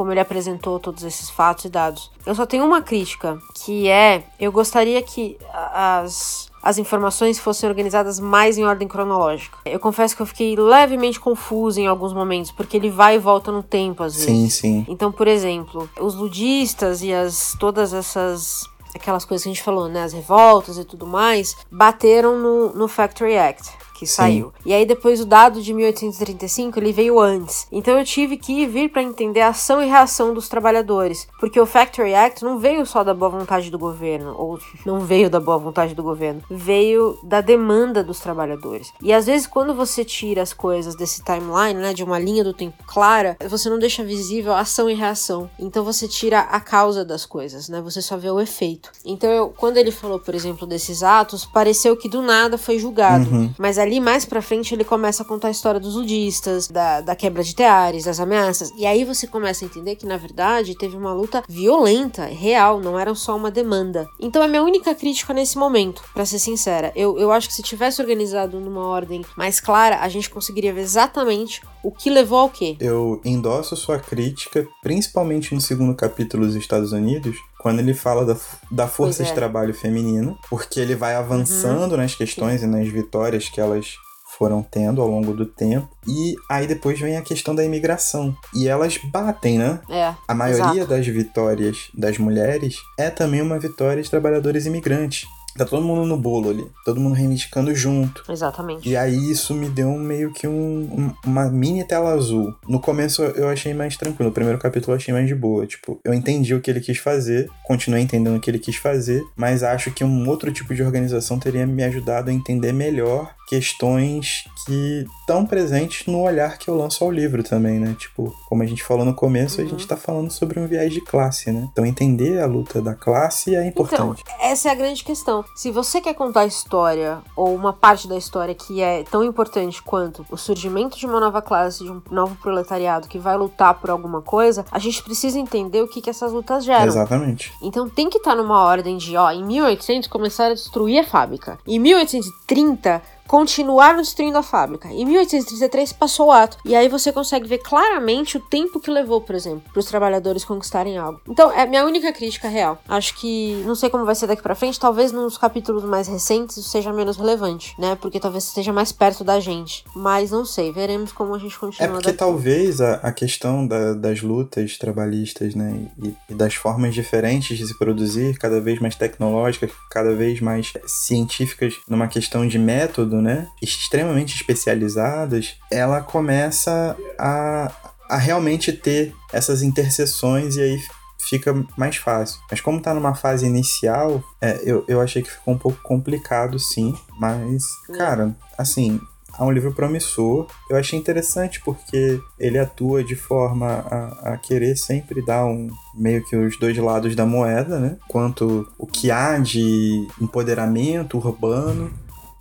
[0.00, 2.10] como ele apresentou todos esses fatos e dados.
[2.24, 8.18] Eu só tenho uma crítica, que é, eu gostaria que as as informações fossem organizadas
[8.18, 9.58] mais em ordem cronológica.
[9.64, 13.52] Eu confesso que eu fiquei levemente confusa em alguns momentos, porque ele vai e volta
[13.52, 14.30] no tempo às vezes.
[14.30, 14.86] Sim, sim.
[14.88, 19.86] Então, por exemplo, os ludistas e as todas essas aquelas coisas que a gente falou,
[19.86, 23.70] né, as revoltas e tudo mais, bateram no, no Factory Act
[24.00, 24.14] que Sim.
[24.14, 24.52] saiu.
[24.64, 27.66] E aí depois o dado de 1835, ele veio antes.
[27.70, 31.66] Então eu tive que vir para entender a ação e reação dos trabalhadores, porque o
[31.66, 35.58] Factory Act não veio só da boa vontade do governo, ou não veio da boa
[35.58, 38.90] vontade do governo, veio da demanda dos trabalhadores.
[39.02, 42.54] E às vezes quando você tira as coisas desse timeline, né, de uma linha do
[42.54, 45.50] tempo clara, você não deixa visível a ação e reação.
[45.58, 47.80] Então você tira a causa das coisas, né?
[47.82, 48.90] Você só vê o efeito.
[49.04, 53.28] Então eu, quando ele falou, por exemplo, desses atos, pareceu que do nada foi julgado,
[53.30, 53.52] Uhum.
[53.58, 57.00] mas ali ali mais pra frente ele começa a contar a história dos ludistas, da,
[57.00, 58.72] da quebra de teares, das ameaças.
[58.76, 62.96] E aí você começa a entender que, na verdade, teve uma luta violenta, real, não
[62.96, 64.06] era só uma demanda.
[64.20, 66.92] Então é minha única crítica nesse momento, para ser sincera.
[66.94, 70.82] Eu, eu acho que se tivesse organizado numa ordem mais clara, a gente conseguiria ver
[70.82, 72.76] exatamente o que levou ao quê.
[72.78, 78.36] Eu endosso sua crítica, principalmente no segundo capítulo dos Estados Unidos, quando ele fala da,
[78.70, 79.26] da força é.
[79.26, 83.96] de trabalho feminina, porque ele vai avançando nas questões e nas vitórias que elas
[84.38, 85.88] foram tendo ao longo do tempo.
[86.08, 88.34] E aí depois vem a questão da imigração.
[88.54, 89.80] E elas batem, né?
[89.90, 90.14] É.
[90.26, 90.86] A maioria exato.
[90.86, 95.26] das vitórias das mulheres é também uma vitória de trabalhadores imigrantes.
[95.56, 98.22] Tá todo mundo no bolo ali, todo mundo reivindicando junto.
[98.30, 98.88] Exatamente.
[98.88, 102.54] E aí isso me deu meio que um- uma mini tela azul.
[102.68, 105.66] No começo eu achei mais tranquilo, no primeiro capítulo eu achei mais de boa.
[105.66, 109.22] Tipo, eu entendi o que ele quis fazer, continuei entendendo o que ele quis fazer,
[109.36, 114.44] mas acho que um outro tipo de organização teria me ajudado a entender melhor questões
[114.64, 117.96] que estão presentes no olhar que eu lanço ao livro também, né?
[117.98, 121.00] Tipo, como a gente falou no começo, a gente tá falando sobre um viés de
[121.00, 121.68] classe, né?
[121.72, 124.22] Então entender a luta da classe é importante.
[124.22, 125.44] Então, essa é a grande questão.
[125.56, 129.82] Se você quer contar a história, ou uma parte da história que é tão importante
[129.82, 133.90] quanto o surgimento de uma nova classe, de um novo proletariado que vai lutar por
[133.90, 136.86] alguma coisa, a gente precisa entender o que, que essas lutas geram.
[136.86, 137.52] Exatamente.
[137.60, 141.58] Então tem que estar numa ordem de, ó, em 1800 começaram a destruir a fábrica.
[141.66, 144.88] Em 1830 continuaram destruindo a fábrica.
[144.88, 146.56] Em 1833 passou o ato.
[146.64, 150.44] E aí você consegue ver claramente o tempo que levou, por exemplo, para os trabalhadores
[150.44, 151.20] conquistarem algo.
[151.28, 152.76] Então, é minha única crítica real.
[152.88, 156.56] Acho que não sei como vai ser daqui para frente, talvez nos capítulos mais recentes
[156.56, 157.96] isso seja menos relevante, né?
[158.00, 159.84] Porque talvez esteja mais perto da gente.
[159.94, 162.18] Mas não sei, veremos como a gente É continua porque daqui.
[162.18, 167.64] talvez a, a questão da- das lutas trabalhistas, né, e, e das formas diferentes de
[167.64, 173.48] se produzir, cada vez mais tecnológicas, cada vez mais científicas, numa questão de método, né,
[173.60, 177.72] extremamente especializadas, ela começa a,
[178.08, 180.80] a realmente ter essas interseções e aí
[181.18, 182.40] fica mais fácil.
[182.50, 186.58] Mas como tá numa fase inicial, é, eu, eu achei que ficou um pouco complicado,
[186.58, 186.94] sim.
[187.18, 187.64] Mas,
[187.96, 189.00] cara, assim,
[189.38, 190.46] é um livro promissor.
[190.68, 196.24] Eu achei interessante porque ele atua de forma a, a querer sempre dar um meio
[196.24, 197.96] que os dois lados da moeda, né?
[198.08, 201.92] Quanto o que há de empoderamento urbano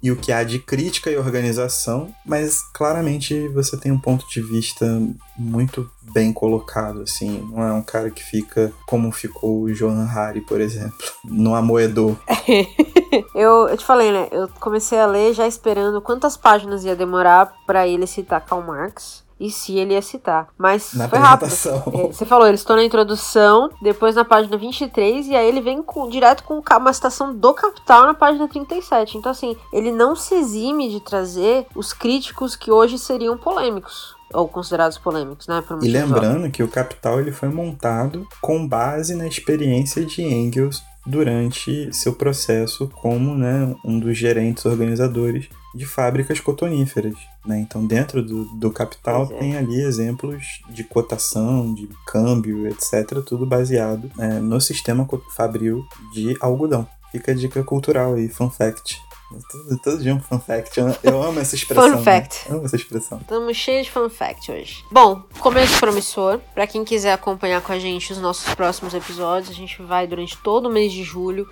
[0.02, 4.41] e o que há de crítica e organização, mas claramente você tem um ponto de
[4.41, 4.86] vista
[5.38, 7.50] muito bem colocado, assim.
[7.52, 12.16] Não é um cara que fica como ficou o Johan Hari, por exemplo, no Amoedor.
[13.36, 14.28] eu, eu te falei, né?
[14.32, 19.24] Eu comecei a ler já esperando quantas páginas ia demorar pra ele citar Karl Marx.
[19.40, 20.50] E se ele ia citar.
[20.58, 21.50] Mas Na foi rápido.
[21.50, 25.82] É, Você falou, ele estou na introdução, depois na página 23, e aí ele vem
[25.82, 29.18] com, direto com uma citação do Capital na página 37.
[29.18, 34.16] Então, assim, ele não se exime de trazer os críticos que hoje seriam polêmicos.
[34.32, 35.64] Ou considerados polêmicos, né?
[35.82, 41.92] E lembrando que o Capital ele foi montado com base na experiência de Engels durante
[41.92, 47.16] seu processo como né, um dos gerentes organizadores de fábricas cotoníferas.
[47.46, 47.60] Né?
[47.60, 49.38] Então, dentro do, do Capital é.
[49.38, 56.36] tem ali exemplos de cotação, de câmbio, etc., tudo baseado né, no sistema fabril de
[56.40, 56.88] algodão.
[57.12, 59.00] Fica a dica cultural aí, fun fact.
[59.30, 60.80] Todo, todo dia um fun fact.
[60.80, 61.98] Eu, eu amo essa expressão.
[61.98, 62.50] Fun fact.
[62.50, 62.56] Né?
[62.56, 63.20] Amo essa expressão.
[63.20, 64.84] Estamos cheios de fun fact hoje.
[64.92, 66.40] Bom, começo promissor.
[66.56, 70.36] Pra quem quiser acompanhar com a gente os nossos próximos episódios, a gente vai durante
[70.40, 71.48] todo o mês de julho,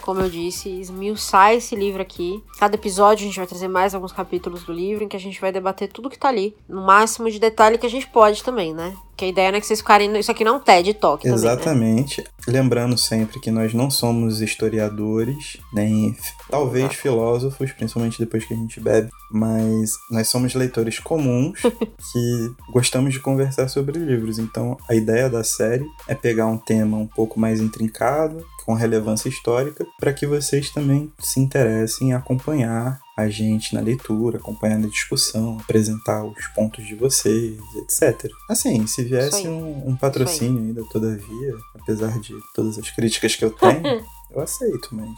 [0.00, 2.42] como eu disse, esmiuçar esse livro aqui.
[2.58, 5.40] Cada episódio a gente vai trazer mais alguns capítulos do livro em que a gente
[5.40, 8.74] vai debater tudo que tá ali, no máximo de detalhe que a gente pode também,
[8.74, 8.92] né?
[9.16, 10.18] Que a ideia não é que vocês ficarem.
[10.18, 11.38] Isso aqui não é um TED Talk também.
[11.38, 11.46] Né?
[11.46, 12.24] Exatamente.
[12.46, 16.16] Lembrando sempre que nós não somos historiadores, nem
[16.50, 17.00] talvez Exato.
[17.00, 21.60] filósofos, principalmente depois que a gente bebe, mas nós somos leitores comuns
[22.12, 24.38] que gostamos de conversar sobre livros.
[24.38, 29.28] Então, a ideia da série é pegar um tema um pouco mais intrincado, com relevância
[29.28, 34.88] histórica, para que vocês também se interessem em acompanhar a gente na leitura, acompanhar na
[34.88, 38.30] discussão, apresentar os pontos de vocês, etc.
[38.48, 43.50] Assim, se viesse um, um patrocínio ainda, todavia, apesar de todas as críticas que eu
[43.50, 45.10] tenho, eu aceito, mas.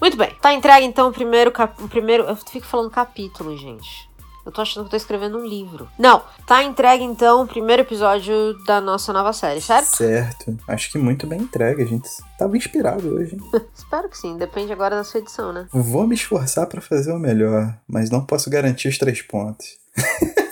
[0.00, 0.32] Muito bem.
[0.40, 1.82] Tá entregue então o primeiro cap...
[1.82, 4.08] o primeiro, eu fico falando capítulo, gente.
[4.44, 5.88] Eu tô achando que eu tô escrevendo um livro.
[5.98, 9.96] Não, tá entregue então o primeiro episódio da nossa nova série, certo?
[9.96, 10.56] Certo.
[10.68, 11.82] Acho que muito bem entregue.
[11.82, 13.36] A gente tava inspirado hoje.
[13.74, 15.66] Espero que sim, depende agora da sua edição, né?
[15.72, 19.66] Vou me esforçar pra fazer o melhor, mas não posso garantir os três pontos.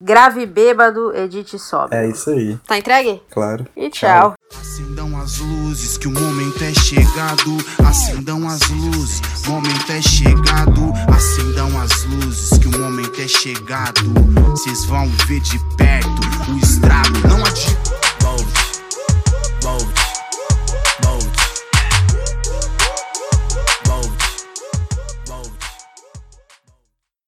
[0.00, 1.94] Grave bêbado, edite e sobe.
[1.96, 3.22] É isso aí, Tá entregue?
[3.30, 3.66] claro.
[3.76, 4.34] E tchau.
[4.60, 7.56] Acendam as luzes que o momento é chegado.
[7.84, 10.92] Acendam as luzes momento é chegado.
[11.08, 14.12] Acendam as luzes que o momento é chegado.
[14.50, 17.28] Vocês vão ver de perto o estrago.
[17.28, 17.83] Não adianta